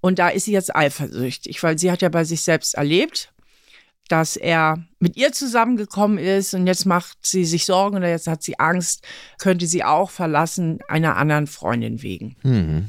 Und 0.00 0.18
da 0.18 0.28
ist 0.28 0.46
sie 0.46 0.52
jetzt 0.52 0.74
eifersüchtig, 0.74 1.62
weil 1.62 1.78
sie 1.78 1.90
hat 1.90 2.00
ja 2.00 2.08
bei 2.08 2.24
sich 2.24 2.40
selbst 2.40 2.74
erlebt, 2.74 3.32
dass 4.10 4.36
er 4.36 4.84
mit 4.98 5.16
ihr 5.16 5.32
zusammengekommen 5.32 6.18
ist 6.18 6.52
und 6.54 6.66
jetzt 6.66 6.84
macht 6.84 7.18
sie 7.22 7.44
sich 7.44 7.64
Sorgen 7.64 7.96
oder 7.96 8.08
jetzt 8.08 8.26
hat 8.26 8.42
sie 8.42 8.58
Angst, 8.58 9.06
könnte 9.38 9.66
sie 9.66 9.84
auch 9.84 10.10
verlassen 10.10 10.80
einer 10.88 11.16
anderen 11.16 11.46
Freundin 11.46 12.02
wegen. 12.02 12.36
Hm. 12.42 12.88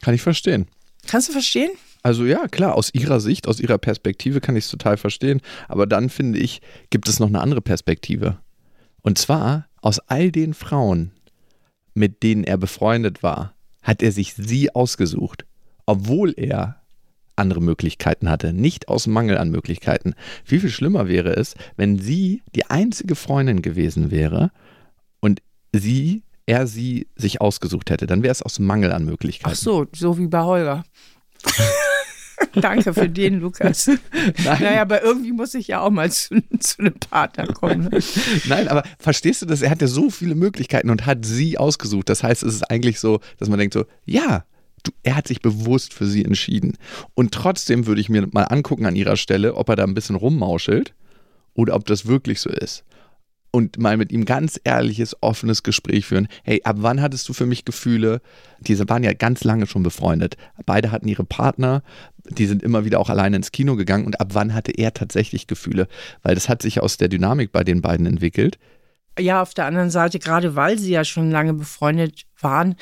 Kann 0.00 0.14
ich 0.14 0.22
verstehen. 0.22 0.66
Kannst 1.06 1.28
du 1.28 1.32
verstehen? 1.32 1.70
Also 2.02 2.24
ja, 2.24 2.48
klar, 2.48 2.76
aus 2.76 2.94
ihrer 2.94 3.20
Sicht, 3.20 3.46
aus 3.46 3.60
ihrer 3.60 3.78
Perspektive 3.78 4.40
kann 4.40 4.56
ich 4.56 4.64
es 4.64 4.70
total 4.70 4.96
verstehen. 4.96 5.40
Aber 5.68 5.86
dann 5.86 6.08
finde 6.08 6.38
ich, 6.38 6.62
gibt 6.90 7.08
es 7.08 7.20
noch 7.20 7.28
eine 7.28 7.40
andere 7.40 7.60
Perspektive. 7.60 8.38
Und 9.02 9.18
zwar 9.18 9.66
aus 9.82 9.98
all 9.98 10.30
den 10.30 10.54
Frauen, 10.54 11.12
mit 11.94 12.22
denen 12.22 12.44
er 12.44 12.56
befreundet 12.56 13.22
war, 13.22 13.54
hat 13.82 14.02
er 14.02 14.12
sich 14.12 14.34
sie 14.34 14.74
ausgesucht, 14.74 15.44
obwohl 15.86 16.32
er 16.36 16.80
andere 17.38 17.60
Möglichkeiten 17.60 18.28
hatte, 18.28 18.52
nicht 18.52 18.88
aus 18.88 19.06
Mangel 19.06 19.38
an 19.38 19.50
Möglichkeiten. 19.50 20.14
Wie 20.44 20.58
viel 20.60 20.70
schlimmer 20.70 21.08
wäre 21.08 21.34
es, 21.36 21.54
wenn 21.76 21.98
sie 21.98 22.42
die 22.54 22.66
einzige 22.66 23.14
Freundin 23.14 23.62
gewesen 23.62 24.10
wäre 24.10 24.50
und 25.20 25.40
sie, 25.72 26.22
er 26.46 26.66
sie 26.66 27.08
sich 27.16 27.40
ausgesucht 27.40 27.90
hätte. 27.90 28.06
Dann 28.06 28.22
wäre 28.22 28.32
es 28.32 28.42
aus 28.42 28.58
Mangel 28.58 28.92
an 28.92 29.04
Möglichkeiten. 29.04 29.54
Ach 29.54 29.58
so, 29.58 29.86
so 29.94 30.18
wie 30.18 30.28
bei 30.28 30.42
Holger. 30.42 30.84
Danke 32.54 32.94
für 32.94 33.08
den, 33.08 33.40
Lukas. 33.40 33.86
Nein. 34.44 34.62
Naja, 34.62 34.82
aber 34.82 35.02
irgendwie 35.02 35.32
muss 35.32 35.54
ich 35.54 35.68
ja 35.68 35.80
auch 35.80 35.90
mal 35.90 36.10
zu, 36.10 36.40
zu 36.60 36.78
einem 36.78 36.94
Partner 36.94 37.46
kommen. 37.46 37.88
ne? 37.88 38.00
Nein, 38.46 38.68
aber 38.68 38.84
verstehst 38.98 39.42
du 39.42 39.46
das? 39.46 39.62
Er 39.62 39.70
hat 39.70 39.80
ja 39.80 39.88
so 39.88 40.10
viele 40.10 40.34
Möglichkeiten 40.34 40.90
und 40.90 41.06
hat 41.06 41.24
sie 41.24 41.58
ausgesucht. 41.58 42.08
Das 42.08 42.22
heißt, 42.22 42.42
es 42.42 42.54
ist 42.54 42.70
eigentlich 42.70 43.00
so, 43.00 43.20
dass 43.38 43.48
man 43.48 43.58
denkt 43.58 43.74
so, 43.74 43.84
ja, 44.04 44.44
er 45.02 45.16
hat 45.16 45.28
sich 45.28 45.40
bewusst 45.40 45.94
für 45.94 46.06
sie 46.06 46.24
entschieden. 46.24 46.76
Und 47.14 47.32
trotzdem 47.32 47.86
würde 47.86 48.00
ich 48.00 48.08
mir 48.08 48.28
mal 48.32 48.44
angucken 48.44 48.86
an 48.86 48.96
ihrer 48.96 49.16
Stelle, 49.16 49.54
ob 49.54 49.68
er 49.68 49.76
da 49.76 49.84
ein 49.84 49.94
bisschen 49.94 50.16
rummauschelt 50.16 50.94
oder 51.54 51.74
ob 51.74 51.86
das 51.86 52.06
wirklich 52.06 52.40
so 52.40 52.50
ist. 52.50 52.84
Und 53.50 53.78
mal 53.78 53.96
mit 53.96 54.12
ihm 54.12 54.26
ganz 54.26 54.60
ehrliches, 54.62 55.16
offenes 55.22 55.62
Gespräch 55.62 56.04
führen. 56.04 56.28
Hey, 56.44 56.60
ab 56.64 56.76
wann 56.80 57.00
hattest 57.00 57.28
du 57.28 57.32
für 57.32 57.46
mich 57.46 57.64
Gefühle? 57.64 58.20
Diese 58.60 58.88
waren 58.88 59.02
ja 59.02 59.14
ganz 59.14 59.42
lange 59.42 59.66
schon 59.66 59.82
befreundet. 59.82 60.36
Beide 60.66 60.92
hatten 60.92 61.08
ihre 61.08 61.24
Partner, 61.24 61.82
die 62.28 62.46
sind 62.46 62.62
immer 62.62 62.84
wieder 62.84 63.00
auch 63.00 63.08
alleine 63.08 63.36
ins 63.36 63.50
Kino 63.50 63.74
gegangen. 63.74 64.04
Und 64.04 64.20
ab 64.20 64.28
wann 64.34 64.52
hatte 64.52 64.72
er 64.72 64.92
tatsächlich 64.92 65.46
Gefühle? 65.46 65.88
Weil 66.22 66.34
das 66.34 66.48
hat 66.48 66.60
sich 66.60 66.80
aus 66.80 66.98
der 66.98 67.08
Dynamik 67.08 67.50
bei 67.50 67.64
den 67.64 67.80
beiden 67.80 68.04
entwickelt. 68.04 68.58
Ja, 69.18 69.42
auf 69.42 69.54
der 69.54 69.64
anderen 69.64 69.90
Seite, 69.90 70.18
gerade 70.18 70.54
weil 70.54 70.78
sie 70.78 70.92
ja 70.92 71.04
schon 71.04 71.30
lange 71.30 71.54
befreundet 71.54 72.26
waren, 72.40 72.76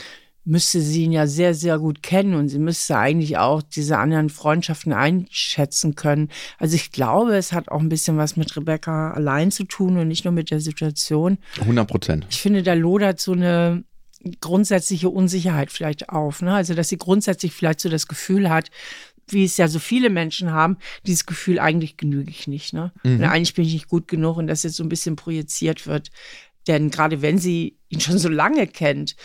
müsste 0.46 0.80
sie 0.80 1.02
ihn 1.02 1.12
ja 1.12 1.26
sehr, 1.26 1.54
sehr 1.54 1.78
gut 1.78 2.02
kennen 2.02 2.34
und 2.34 2.48
sie 2.48 2.60
müsste 2.60 2.96
eigentlich 2.96 3.36
auch 3.36 3.62
diese 3.62 3.98
anderen 3.98 4.30
Freundschaften 4.30 4.92
einschätzen 4.92 5.96
können. 5.96 6.30
Also 6.58 6.76
ich 6.76 6.92
glaube, 6.92 7.36
es 7.36 7.52
hat 7.52 7.68
auch 7.68 7.80
ein 7.80 7.88
bisschen 7.88 8.16
was 8.16 8.36
mit 8.36 8.56
Rebecca 8.56 9.10
allein 9.10 9.50
zu 9.50 9.64
tun 9.64 9.98
und 9.98 10.06
nicht 10.06 10.24
nur 10.24 10.32
mit 10.32 10.52
der 10.52 10.60
Situation. 10.60 11.38
100 11.60 11.88
Prozent. 11.88 12.26
Ich 12.30 12.40
finde, 12.40 12.62
da 12.62 12.74
lodert 12.74 13.20
so 13.20 13.32
eine 13.32 13.82
grundsätzliche 14.40 15.10
Unsicherheit 15.10 15.72
vielleicht 15.72 16.08
auf. 16.10 16.42
Ne? 16.42 16.54
Also, 16.54 16.74
dass 16.74 16.88
sie 16.88 16.98
grundsätzlich 16.98 17.52
vielleicht 17.52 17.80
so 17.80 17.88
das 17.88 18.06
Gefühl 18.06 18.48
hat, 18.48 18.70
wie 19.28 19.44
es 19.44 19.56
ja 19.56 19.66
so 19.66 19.80
viele 19.80 20.10
Menschen 20.10 20.52
haben, 20.52 20.76
dieses 21.04 21.26
Gefühl, 21.26 21.58
eigentlich 21.58 21.96
genüge 21.96 22.30
ich 22.30 22.46
nicht. 22.46 22.72
Ne? 22.72 22.92
Mhm. 23.02 23.24
Eigentlich 23.24 23.54
bin 23.54 23.64
ich 23.64 23.72
nicht 23.72 23.88
gut 23.88 24.06
genug 24.06 24.36
und 24.36 24.46
das 24.46 24.62
jetzt 24.62 24.76
so 24.76 24.84
ein 24.84 24.88
bisschen 24.88 25.16
projiziert 25.16 25.88
wird. 25.88 26.10
Denn 26.68 26.90
gerade 26.90 27.20
wenn 27.22 27.38
sie 27.38 27.78
ihn 27.88 28.00
schon 28.00 28.18
so 28.18 28.28
lange 28.28 28.68
kennt, 28.68 29.16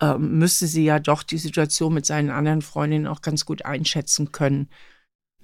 ähm, 0.00 0.38
müsste 0.38 0.66
sie 0.66 0.84
ja 0.84 0.98
doch 0.98 1.22
die 1.22 1.38
Situation 1.38 1.94
mit 1.94 2.06
seinen 2.06 2.30
anderen 2.30 2.62
Freundinnen 2.62 3.06
auch 3.06 3.22
ganz 3.22 3.44
gut 3.44 3.64
einschätzen 3.64 4.32
können. 4.32 4.68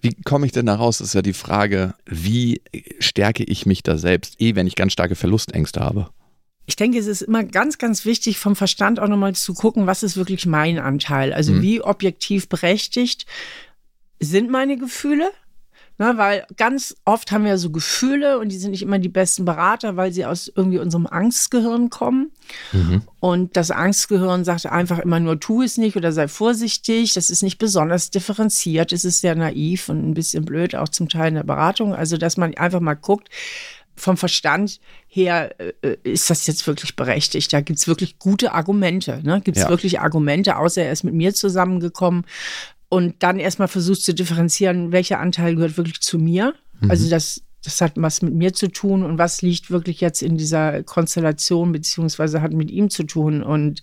Wie 0.00 0.14
komme 0.24 0.46
ich 0.46 0.52
denn 0.52 0.66
da 0.66 0.74
raus? 0.74 0.98
Das 0.98 1.08
ist 1.08 1.14
ja 1.14 1.22
die 1.22 1.32
Frage, 1.32 1.94
wie 2.04 2.60
stärke 2.98 3.42
ich 3.44 3.64
mich 3.64 3.82
da 3.82 3.96
selbst, 3.96 4.40
eh 4.40 4.54
wenn 4.54 4.66
ich 4.66 4.76
ganz 4.76 4.92
starke 4.92 5.14
Verlustängste 5.14 5.80
habe? 5.80 6.10
Ich 6.66 6.76
denke, 6.76 6.98
es 6.98 7.06
ist 7.06 7.22
immer 7.22 7.44
ganz, 7.44 7.78
ganz 7.78 8.04
wichtig, 8.04 8.38
vom 8.38 8.56
Verstand 8.56 9.00
auch 9.00 9.08
nochmal 9.08 9.34
zu 9.34 9.54
gucken, 9.54 9.86
was 9.86 10.02
ist 10.02 10.16
wirklich 10.16 10.46
mein 10.46 10.78
Anteil? 10.78 11.32
Also 11.32 11.52
mhm. 11.52 11.62
wie 11.62 11.80
objektiv 11.82 12.48
berechtigt 12.48 13.26
sind 14.20 14.50
meine 14.50 14.76
Gefühle? 14.76 15.30
Na, 15.96 16.18
weil 16.18 16.44
ganz 16.56 16.96
oft 17.04 17.30
haben 17.30 17.44
wir 17.44 17.56
so 17.56 17.70
Gefühle 17.70 18.40
und 18.40 18.48
die 18.50 18.56
sind 18.56 18.72
nicht 18.72 18.82
immer 18.82 18.98
die 18.98 19.08
besten 19.08 19.44
Berater, 19.44 19.96
weil 19.96 20.12
sie 20.12 20.26
aus 20.26 20.50
irgendwie 20.52 20.80
unserem 20.80 21.06
Angstgehirn 21.06 21.88
kommen. 21.88 22.32
Mhm. 22.72 23.02
Und 23.20 23.56
das 23.56 23.70
Angstgehirn 23.70 24.44
sagt 24.44 24.66
einfach 24.66 24.98
immer 24.98 25.20
nur, 25.20 25.38
tu 25.38 25.62
es 25.62 25.78
nicht 25.78 25.96
oder 25.96 26.10
sei 26.10 26.26
vorsichtig. 26.26 27.14
Das 27.14 27.30
ist 27.30 27.44
nicht 27.44 27.58
besonders 27.58 28.10
differenziert. 28.10 28.92
Es 28.92 29.04
ist 29.04 29.20
sehr 29.20 29.36
naiv 29.36 29.88
und 29.88 30.10
ein 30.10 30.14
bisschen 30.14 30.44
blöd, 30.44 30.74
auch 30.74 30.88
zum 30.88 31.08
Teil 31.08 31.28
in 31.28 31.34
der 31.36 31.44
Beratung. 31.44 31.94
Also, 31.94 32.16
dass 32.16 32.36
man 32.36 32.54
einfach 32.54 32.80
mal 32.80 32.94
guckt, 32.94 33.28
vom 33.96 34.16
Verstand 34.16 34.80
her 35.06 35.54
äh, 35.58 35.96
ist 36.02 36.28
das 36.28 36.46
jetzt 36.46 36.66
wirklich 36.66 36.96
berechtigt. 36.96 37.52
Da 37.52 37.60
gibt 37.60 37.78
es 37.78 37.86
wirklich 37.86 38.18
gute 38.18 38.52
Argumente. 38.52 39.20
Ne? 39.22 39.40
Gibt 39.40 39.56
es 39.56 39.62
ja. 39.62 39.68
wirklich 39.68 40.00
Argumente, 40.00 40.56
außer 40.56 40.82
er 40.82 40.92
ist 40.92 41.04
mit 41.04 41.14
mir 41.14 41.34
zusammengekommen 41.34 42.24
und 42.88 43.22
dann 43.22 43.38
erstmal 43.38 43.68
versuchst 43.68 44.04
zu 44.04 44.14
differenzieren, 44.14 44.92
welcher 44.92 45.20
Anteil 45.20 45.54
gehört 45.54 45.76
wirklich 45.76 46.00
zu 46.00 46.18
mir. 46.18 46.54
Mhm. 46.80 46.90
Also 46.90 47.10
das, 47.10 47.42
das 47.64 47.80
hat 47.80 47.92
was 47.96 48.22
mit 48.22 48.34
mir 48.34 48.52
zu 48.52 48.68
tun 48.68 49.02
und 49.02 49.18
was 49.18 49.42
liegt 49.42 49.70
wirklich 49.70 50.00
jetzt 50.00 50.22
in 50.22 50.36
dieser 50.36 50.82
Konstellation 50.82 51.72
beziehungsweise 51.72 52.42
hat 52.42 52.52
mit 52.52 52.70
ihm 52.70 52.90
zu 52.90 53.04
tun. 53.04 53.42
Und 53.42 53.80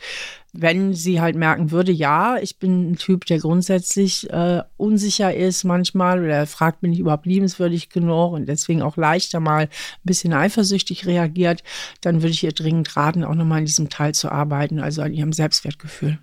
wenn 0.53 0.93
sie 0.93 1.19
halt 1.19 1.35
merken 1.35 1.71
würde, 1.71 1.91
ja, 1.91 2.37
ich 2.37 2.59
bin 2.59 2.91
ein 2.91 2.95
Typ, 2.95 3.25
der 3.25 3.39
grundsätzlich 3.39 4.29
äh, 4.29 4.61
unsicher 4.77 5.35
ist 5.35 5.63
manchmal 5.63 6.23
oder 6.23 6.45
fragt, 6.45 6.81
bin 6.81 6.93
ich 6.93 6.99
überhaupt 6.99 7.25
liebenswürdig 7.25 7.89
genug 7.89 8.33
und 8.33 8.45
deswegen 8.45 8.81
auch 8.81 8.97
leichter 8.97 9.39
mal 9.39 9.63
ein 9.63 9.69
bisschen 10.03 10.33
eifersüchtig 10.33 11.07
reagiert, 11.07 11.63
dann 12.01 12.21
würde 12.21 12.33
ich 12.33 12.43
ihr 12.43 12.51
dringend 12.51 12.95
raten, 12.95 13.23
auch 13.23 13.35
nochmal 13.35 13.59
an 13.59 13.65
diesem 13.65 13.89
Teil 13.89 14.13
zu 14.13 14.31
arbeiten, 14.31 14.79
also 14.79 15.01
an 15.01 15.13
ihrem 15.13 15.33
Selbstwertgefühl. 15.33 16.19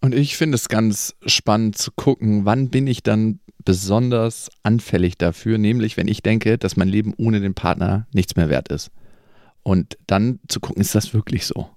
Und 0.00 0.14
ich 0.14 0.36
finde 0.36 0.54
es 0.54 0.68
ganz 0.68 1.14
spannend 1.26 1.76
zu 1.76 1.90
gucken, 1.92 2.46
wann 2.46 2.70
bin 2.70 2.86
ich 2.86 3.02
dann 3.02 3.40
besonders 3.64 4.50
anfällig 4.62 5.18
dafür, 5.18 5.58
nämlich 5.58 5.98
wenn 5.98 6.08
ich 6.08 6.22
denke, 6.22 6.56
dass 6.56 6.76
mein 6.76 6.88
Leben 6.88 7.12
ohne 7.18 7.40
den 7.40 7.54
Partner 7.54 8.06
nichts 8.12 8.34
mehr 8.34 8.48
wert 8.48 8.68
ist. 8.68 8.90
Und 9.62 9.98
dann 10.06 10.40
zu 10.48 10.60
gucken, 10.60 10.80
ist 10.80 10.94
das 10.94 11.12
wirklich 11.12 11.46
so? 11.46 11.68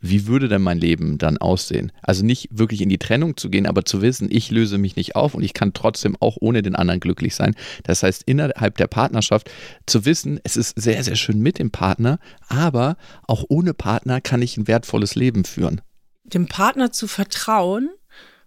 Wie 0.00 0.26
würde 0.26 0.48
denn 0.48 0.62
mein 0.62 0.78
Leben 0.78 1.18
dann 1.18 1.38
aussehen? 1.38 1.92
Also 2.02 2.24
nicht 2.24 2.48
wirklich 2.52 2.80
in 2.80 2.88
die 2.88 2.98
Trennung 2.98 3.36
zu 3.36 3.50
gehen, 3.50 3.66
aber 3.66 3.84
zu 3.84 4.00
wissen, 4.00 4.28
ich 4.30 4.50
löse 4.50 4.78
mich 4.78 4.96
nicht 4.96 5.16
auf 5.16 5.34
und 5.34 5.42
ich 5.42 5.54
kann 5.54 5.74
trotzdem 5.74 6.16
auch 6.20 6.36
ohne 6.40 6.62
den 6.62 6.76
anderen 6.76 7.00
glücklich 7.00 7.34
sein. 7.34 7.54
Das 7.82 8.04
heißt, 8.04 8.22
innerhalb 8.24 8.76
der 8.78 8.86
Partnerschaft 8.86 9.50
zu 9.86 10.04
wissen, 10.04 10.40
es 10.44 10.56
ist 10.56 10.80
sehr, 10.80 11.02
sehr 11.02 11.16
schön 11.16 11.40
mit 11.40 11.58
dem 11.58 11.72
Partner, 11.72 12.20
aber 12.46 12.96
auch 13.26 13.44
ohne 13.48 13.74
Partner 13.74 14.20
kann 14.20 14.40
ich 14.40 14.56
ein 14.56 14.68
wertvolles 14.68 15.16
Leben 15.16 15.44
führen 15.44 15.82
dem 16.34 16.46
Partner 16.46 16.92
zu 16.92 17.06
vertrauen 17.06 17.90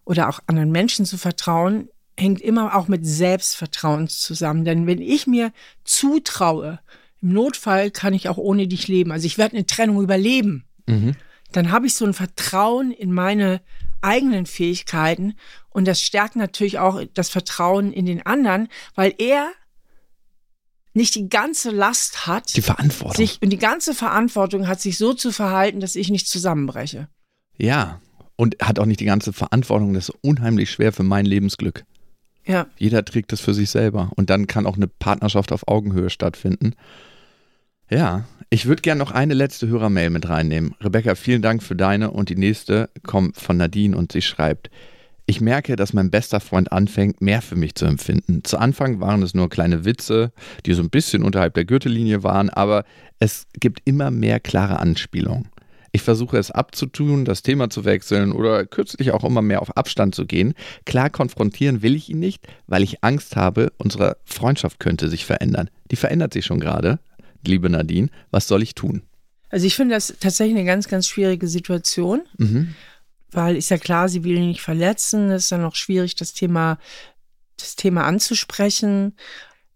oder 0.05 0.29
auch 0.29 0.39
anderen 0.47 0.71
Menschen 0.71 1.05
zu 1.05 1.17
vertrauen, 1.17 1.89
hängt 2.17 2.41
immer 2.41 2.75
auch 2.75 2.87
mit 2.87 3.05
Selbstvertrauen 3.05 4.07
zusammen. 4.07 4.65
Denn 4.65 4.87
wenn 4.87 5.01
ich 5.01 5.27
mir 5.27 5.51
zutraue, 5.83 6.79
im 7.21 7.33
Notfall 7.33 7.91
kann 7.91 8.13
ich 8.13 8.29
auch 8.29 8.37
ohne 8.37 8.67
dich 8.67 8.87
leben, 8.87 9.11
also 9.11 9.25
ich 9.25 9.37
werde 9.37 9.55
eine 9.55 9.65
Trennung 9.65 10.01
überleben, 10.01 10.65
mhm. 10.87 11.15
dann 11.51 11.71
habe 11.71 11.87
ich 11.87 11.95
so 11.95 12.05
ein 12.05 12.13
Vertrauen 12.13 12.91
in 12.91 13.11
meine 13.11 13.61
eigenen 14.01 14.45
Fähigkeiten 14.45 15.35
und 15.69 15.87
das 15.87 16.01
stärkt 16.01 16.35
natürlich 16.35 16.79
auch 16.79 17.01
das 17.13 17.29
Vertrauen 17.29 17.93
in 17.93 18.05
den 18.05 18.25
anderen, 18.25 18.67
weil 18.95 19.13
er 19.19 19.51
nicht 20.93 21.15
die 21.15 21.29
ganze 21.29 21.71
Last 21.71 22.27
hat. 22.27 22.55
Die 22.55 22.61
Verantwortung. 22.61 23.15
Sich, 23.15 23.41
und 23.41 23.49
die 23.49 23.57
ganze 23.57 23.93
Verantwortung 23.93 24.67
hat, 24.67 24.81
sich 24.81 24.97
so 24.97 25.13
zu 25.13 25.31
verhalten, 25.31 25.79
dass 25.79 25.95
ich 25.95 26.09
nicht 26.09 26.27
zusammenbreche. 26.27 27.07
Ja, 27.61 28.01
und 28.35 28.55
hat 28.61 28.79
auch 28.79 28.87
nicht 28.87 28.99
die 28.99 29.05
ganze 29.05 29.33
Verantwortung. 29.33 29.93
Das 29.93 30.09
ist 30.09 30.15
unheimlich 30.21 30.71
schwer 30.71 30.91
für 30.91 31.03
mein 31.03 31.25
Lebensglück. 31.25 31.83
Ja. 32.43 32.65
Jeder 32.77 33.05
trägt 33.05 33.31
das 33.31 33.39
für 33.39 33.53
sich 33.53 33.69
selber. 33.69 34.11
Und 34.15 34.31
dann 34.31 34.47
kann 34.47 34.65
auch 34.65 34.77
eine 34.77 34.87
Partnerschaft 34.87 35.51
auf 35.51 35.67
Augenhöhe 35.67 36.09
stattfinden. 36.09 36.73
Ja, 37.87 38.25
ich 38.49 38.65
würde 38.65 38.81
gerne 38.81 38.99
noch 38.99 39.11
eine 39.11 39.35
letzte 39.35 39.67
Hörermail 39.67 40.09
mit 40.09 40.27
reinnehmen. 40.27 40.73
Rebecca, 40.81 41.13
vielen 41.13 41.43
Dank 41.43 41.61
für 41.61 41.75
deine 41.75 42.09
und 42.09 42.29
die 42.29 42.35
nächste 42.35 42.89
kommt 43.03 43.37
von 43.37 43.57
Nadine 43.57 43.95
und 43.95 44.11
sie 44.11 44.23
schreibt, 44.23 44.71
ich 45.27 45.39
merke, 45.39 45.75
dass 45.75 45.93
mein 45.93 46.09
bester 46.09 46.39
Freund 46.39 46.71
anfängt, 46.71 47.21
mehr 47.21 47.41
für 47.41 47.55
mich 47.55 47.75
zu 47.75 47.85
empfinden. 47.85 48.43
Zu 48.43 48.57
Anfang 48.57 48.99
waren 48.99 49.21
es 49.21 49.35
nur 49.35 49.49
kleine 49.49 49.85
Witze, 49.85 50.31
die 50.65 50.73
so 50.73 50.81
ein 50.81 50.89
bisschen 50.89 51.23
unterhalb 51.23 51.53
der 51.53 51.65
Gürtellinie 51.65 52.23
waren, 52.23 52.49
aber 52.49 52.85
es 53.19 53.45
gibt 53.59 53.81
immer 53.85 54.09
mehr 54.09 54.39
klare 54.39 54.79
Anspielungen. 54.79 55.49
Ich 55.93 56.01
versuche 56.03 56.37
es 56.37 56.51
abzutun, 56.51 57.25
das 57.25 57.41
Thema 57.41 57.69
zu 57.69 57.83
wechseln 57.83 58.31
oder 58.31 58.65
kürzlich 58.65 59.11
auch 59.11 59.25
immer 59.25 59.41
mehr 59.41 59.61
auf 59.61 59.75
Abstand 59.75 60.15
zu 60.15 60.25
gehen. 60.25 60.53
Klar 60.85 61.09
konfrontieren 61.09 61.81
will 61.81 61.95
ich 61.95 62.09
ihn 62.09 62.19
nicht, 62.19 62.47
weil 62.67 62.81
ich 62.83 63.03
Angst 63.03 63.35
habe, 63.35 63.73
unsere 63.77 64.17
Freundschaft 64.23 64.79
könnte 64.79 65.09
sich 65.09 65.25
verändern. 65.25 65.69
Die 65.91 65.97
verändert 65.97 66.33
sich 66.33 66.45
schon 66.45 66.61
gerade. 66.61 66.99
Liebe 67.45 67.69
Nadine, 67.69 68.09
was 68.29 68.47
soll 68.47 68.63
ich 68.63 68.73
tun? 68.75 69.01
Also 69.49 69.67
ich 69.67 69.75
finde 69.75 69.95
das 69.95 70.15
tatsächlich 70.19 70.57
eine 70.57 70.65
ganz, 70.65 70.87
ganz 70.87 71.07
schwierige 71.07 71.47
Situation, 71.47 72.21
mhm. 72.37 72.73
weil 73.31 73.57
ist 73.57 73.69
ja 73.69 73.77
klar, 73.77 74.07
sie 74.07 74.23
will 74.23 74.37
ihn 74.37 74.47
nicht 74.47 74.61
verletzen. 74.61 75.29
Es 75.29 75.43
ist 75.43 75.51
dann 75.51 75.65
auch 75.65 75.75
schwierig, 75.75 76.15
das 76.15 76.33
Thema, 76.33 76.77
das 77.57 77.75
Thema 77.75 78.05
anzusprechen. 78.05 79.17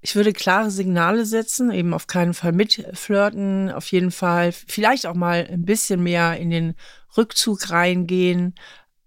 Ich 0.06 0.16
würde 0.16 0.34
klare 0.34 0.70
Signale 0.70 1.26
setzen, 1.26 1.72
eben 1.72 1.92
auf 1.92 2.06
keinen 2.06 2.36
Fall 2.36 2.52
mitflirten, 2.52 3.72
auf 3.72 3.92
jeden 3.92 4.12
Fall 4.12 4.52
vielleicht 4.52 5.08
auch 5.08 5.16
mal 5.16 5.48
ein 5.52 5.66
bisschen 5.66 6.04
mehr 6.04 6.38
in 6.38 6.52
den 6.52 6.76
Rückzug 7.18 7.72
reingehen. 7.72 8.54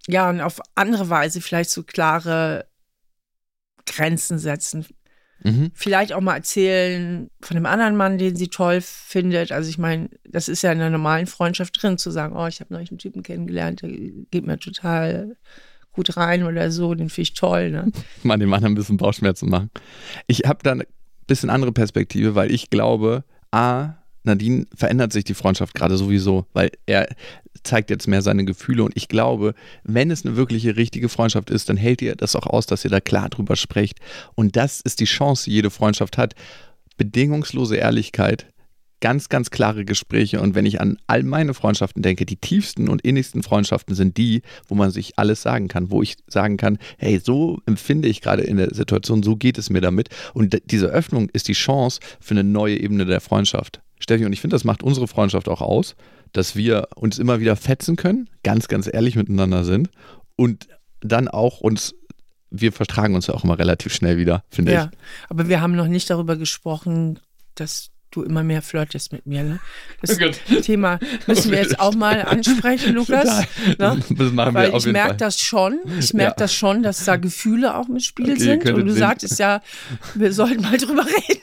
Ja, 0.08 0.28
und 0.28 0.40
auf 0.40 0.61
andere 0.74 1.08
Weise 1.08 1.40
vielleicht 1.40 1.70
so 1.70 1.84
klare 1.84 2.66
Grenzen 3.87 4.40
setzen. 4.40 4.87
Mhm. 5.44 5.70
Vielleicht 5.72 6.12
auch 6.12 6.20
mal 6.20 6.34
erzählen 6.34 7.30
von 7.40 7.54
dem 7.54 7.66
anderen 7.66 7.96
Mann, 7.96 8.18
den 8.18 8.34
sie 8.34 8.48
toll 8.48 8.80
findet. 8.80 9.52
Also 9.52 9.70
ich 9.70 9.78
meine, 9.78 10.11
das 10.24 10.48
ist 10.48 10.62
ja 10.62 10.72
in 10.72 10.80
einer 10.80 10.90
normalen 10.90 11.28
Freundschaft 11.28 11.80
drin, 11.80 11.96
zu 11.98 12.11
sagen, 12.11 12.34
oh, 12.34 12.48
ich 12.48 12.58
habe 12.58 12.74
neulich 12.74 12.90
einen 12.90 12.98
Typen 12.98 13.22
kennengelernt, 13.22 13.82
der 13.82 13.90
geht 13.90 14.44
mir 14.44 14.58
total 14.58 15.37
gut 15.98 16.16
rein 16.16 16.44
oder 16.44 16.70
so, 16.70 16.94
den 16.94 17.11
finde 17.11 17.22
ich 17.22 17.34
toll. 17.34 17.70
Ne? 17.70 17.90
Mal 18.22 18.38
dem 18.38 18.52
anderen 18.54 18.72
ein 18.72 18.76
bisschen 18.76 18.98
Bauchschmerzen 18.98 19.50
machen. 19.50 19.70
Ich 20.28 20.42
habe 20.46 20.61
da 20.62 20.72
eine 20.72 20.87
bisschen 21.26 21.50
andere 21.50 21.72
Perspektive, 21.72 22.37
weil 22.37 22.52
ich 22.52 22.70
glaube, 22.70 23.24
A, 23.50 23.94
Nadine 24.22 24.66
verändert 24.74 25.12
sich 25.12 25.24
die 25.24 25.34
Freundschaft 25.34 25.74
gerade 25.74 25.96
sowieso, 25.96 26.46
weil 26.52 26.70
er 26.87 27.08
zeigt 27.64 27.90
jetzt 27.90 28.06
mehr 28.06 28.22
seine 28.22 28.44
Gefühle 28.44 28.84
und 28.84 28.96
ich 28.96 29.08
glaube, 29.08 29.54
wenn 29.82 30.11
es 30.12 30.24
eine 30.24 30.37
wirkliche 30.37 30.76
richtige 30.76 31.08
Freundschaft 31.08 31.50
ist, 31.50 31.68
dann 31.68 31.76
hält 31.76 32.00
ihr 32.00 32.14
das 32.14 32.37
auch 32.37 32.46
aus, 32.46 32.66
dass 32.66 32.84
ihr 32.84 32.90
da 32.90 33.00
klar 33.00 33.28
drüber 33.28 33.56
sprecht 33.56 33.98
und 34.37 34.54
das 34.54 34.80
ist 34.80 35.00
die 35.00 35.04
Chance, 35.04 35.44
die 35.46 35.52
jede 35.52 35.70
Freundschaft 35.70 36.16
hat. 36.16 36.34
Bedingungslose 36.96 37.76
Ehrlichkeit, 37.76 38.46
ganz, 39.00 39.28
ganz 39.28 39.50
klare 39.50 39.84
Gespräche. 39.84 40.40
Und 40.40 40.54
wenn 40.54 40.66
ich 40.66 40.80
an 40.80 40.98
all 41.06 41.22
meine 41.22 41.54
Freundschaften 41.54 42.02
denke, 42.02 42.26
die 42.26 42.37
tiefsten 42.37 42.88
und 42.88 43.02
innigsten 43.02 43.42
Freundschaften 43.42 43.94
sind 43.94 44.16
die, 44.16 44.42
wo 44.66 44.74
man 44.74 44.90
sich 44.90 45.18
alles 45.18 45.42
sagen 45.42 45.68
kann, 45.68 45.90
wo 45.90 46.02
ich 46.02 46.16
sagen 46.26 46.56
kann, 46.56 46.78
hey, 46.98 47.20
so 47.22 47.61
empfinde 47.66 48.08
ich 48.08 48.20
gerade 48.20 48.42
in 48.42 48.56
der 48.56 48.74
Situation, 48.74 49.22
so 49.22 49.37
geht 49.37 49.58
es 49.58 49.70
mir 49.70 49.80
damit. 49.80 50.08
Und 50.34 50.61
diese 50.66 50.87
Öffnung 50.87 51.28
ist 51.30 51.48
die 51.48 51.52
Chance 51.52 52.00
für 52.20 52.34
eine 52.34 52.44
neue 52.44 52.78
Ebene 52.78 53.04
der 53.04 53.20
Freundschaft. 53.20 53.80
Steffi, 54.00 54.24
und 54.24 54.32
ich 54.32 54.40
finde, 54.40 54.54
das 54.54 54.64
macht 54.64 54.82
unsere 54.82 55.08
Freundschaft 55.08 55.48
auch 55.48 55.61
aus, 55.61 55.96
dass 56.32 56.56
wir 56.56 56.88
uns 56.94 57.18
immer 57.18 57.40
wieder 57.40 57.56
fetzen 57.56 57.96
können, 57.96 58.28
ganz, 58.42 58.68
ganz 58.68 58.88
ehrlich 58.92 59.16
miteinander 59.16 59.64
sind 59.64 59.90
und 60.37 60.68
dann 61.00 61.28
auch 61.28 61.61
uns 61.61 61.94
wir 62.50 62.72
vertragen 62.72 63.14
uns 63.14 63.26
ja 63.26 63.34
auch 63.34 63.44
immer 63.44 63.58
relativ 63.58 63.92
schnell 63.92 64.16
wieder, 64.16 64.42
finde 64.48 64.72
ja, 64.72 64.84
ich. 64.84 64.90
Ja, 64.90 64.98
aber 65.28 65.48
wir 65.48 65.61
haben 65.61 65.76
noch 65.76 65.87
nicht 65.87 66.08
darüber 66.08 66.37
gesprochen, 66.37 67.20
dass 67.54 67.90
du 68.10 68.22
immer 68.22 68.42
mehr 68.42 68.62
flirtest 68.62 69.12
mit 69.12 69.26
mir. 69.26 69.42
Ne? 69.42 69.60
Das 70.00 70.18
oh 70.20 70.60
Thema 70.60 70.98
müssen 71.26 71.50
wir 71.50 71.58
jetzt 71.58 71.78
auch 71.80 71.94
mal 71.94 72.22
ansprechen, 72.22 72.94
Lukas. 72.94 73.46
Ne? 73.78 74.00
Das 74.10 74.32
machen 74.32 74.54
wir 74.54 74.54
Weil 74.54 74.74
ich 74.74 74.86
merke 74.86 75.16
das 75.16 75.40
schon. 75.40 75.78
Ich 75.98 76.14
merke 76.14 76.32
ja. 76.32 76.36
das 76.36 76.54
schon, 76.54 76.82
dass 76.82 77.04
da 77.04 77.16
Gefühle 77.16 77.76
auch 77.76 77.88
mit 77.88 78.02
Spiel 78.02 78.32
okay, 78.32 78.40
sind. 78.40 78.70
Und 78.70 78.86
du 78.86 78.92
sehen. 78.92 79.00
sagtest 79.00 79.38
ja, 79.38 79.60
wir 80.14 80.32
sollten 80.32 80.62
mal 80.62 80.76
drüber 80.76 81.04
reden. 81.06 81.42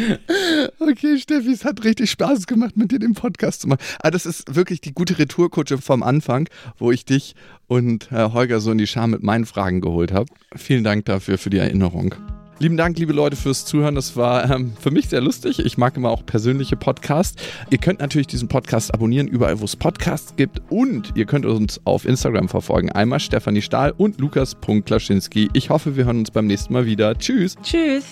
Okay, 0.78 1.18
Steffi, 1.18 1.52
es 1.52 1.64
hat 1.64 1.84
richtig 1.84 2.10
Spaß 2.10 2.46
gemacht, 2.46 2.76
mit 2.76 2.90
dir 2.90 2.98
den 2.98 3.14
Podcast 3.14 3.62
zu 3.62 3.68
machen. 3.68 3.80
Aber 3.98 4.08
ah, 4.08 4.10
das 4.10 4.26
ist 4.26 4.54
wirklich 4.54 4.80
die 4.80 4.92
gute 4.92 5.18
Retourkutsche 5.18 5.78
vom 5.78 6.02
Anfang, 6.02 6.48
wo 6.78 6.90
ich 6.90 7.04
dich 7.04 7.34
und 7.66 8.10
Herr 8.10 8.32
Holger 8.32 8.60
so 8.60 8.72
in 8.72 8.78
die 8.78 8.86
Scham 8.86 9.10
mit 9.10 9.22
meinen 9.22 9.46
Fragen 9.46 9.80
geholt 9.80 10.12
habe. 10.12 10.26
Vielen 10.56 10.84
Dank 10.84 11.04
dafür, 11.04 11.38
für 11.38 11.50
die 11.50 11.58
Erinnerung. 11.58 12.14
Lieben 12.62 12.76
Dank, 12.76 12.98
liebe 12.98 13.14
Leute, 13.14 13.36
fürs 13.36 13.64
Zuhören. 13.64 13.94
Das 13.94 14.18
war 14.18 14.50
ähm, 14.50 14.74
für 14.78 14.90
mich 14.90 15.08
sehr 15.08 15.22
lustig. 15.22 15.64
Ich 15.64 15.78
mag 15.78 15.96
immer 15.96 16.10
auch 16.10 16.26
persönliche 16.26 16.76
Podcasts. 16.76 17.42
Ihr 17.70 17.78
könnt 17.78 18.00
natürlich 18.00 18.26
diesen 18.26 18.48
Podcast 18.48 18.92
abonnieren, 18.92 19.28
überall, 19.28 19.60
wo 19.60 19.64
es 19.64 19.76
Podcasts 19.76 20.36
gibt. 20.36 20.60
Und 20.68 21.12
ihr 21.14 21.24
könnt 21.24 21.46
uns 21.46 21.80
auf 21.84 22.04
Instagram 22.04 22.50
verfolgen. 22.50 22.92
Einmal 22.92 23.18
Stefanie 23.18 23.62
Stahl 23.62 23.94
und 23.96 24.20
Lukas.Klaschinski. 24.20 25.48
Ich 25.54 25.70
hoffe, 25.70 25.96
wir 25.96 26.04
hören 26.04 26.18
uns 26.18 26.30
beim 26.32 26.46
nächsten 26.46 26.74
Mal 26.74 26.84
wieder. 26.84 27.16
Tschüss. 27.16 27.56
Tschüss. 27.62 28.04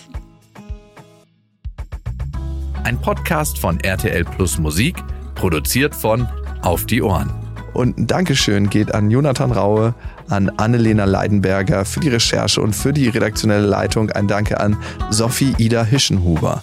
Ein 2.85 2.99
Podcast 2.99 3.59
von 3.59 3.79
RTL 3.81 4.25
Plus 4.25 4.57
Musik, 4.57 4.95
produziert 5.35 5.93
von 5.93 6.27
Auf 6.63 6.87
die 6.87 7.03
Ohren. 7.03 7.31
Und 7.75 7.99
ein 7.99 8.07
Dankeschön 8.07 8.71
geht 8.71 8.95
an 8.95 9.11
Jonathan 9.11 9.51
Raue, 9.51 9.93
an 10.29 10.49
Annelena 10.57 11.05
Leidenberger 11.05 11.85
für 11.85 11.99
die 11.99 12.09
Recherche 12.09 12.61
und 12.61 12.75
für 12.75 12.93
die 12.93 13.09
redaktionelle 13.09 13.65
Leitung. 13.65 14.11
Ein 14.11 14.27
Danke 14.27 14.59
an 14.59 14.77
Sophie 15.09 15.53
Ida 15.57 15.83
Hischenhuber. 15.83 16.61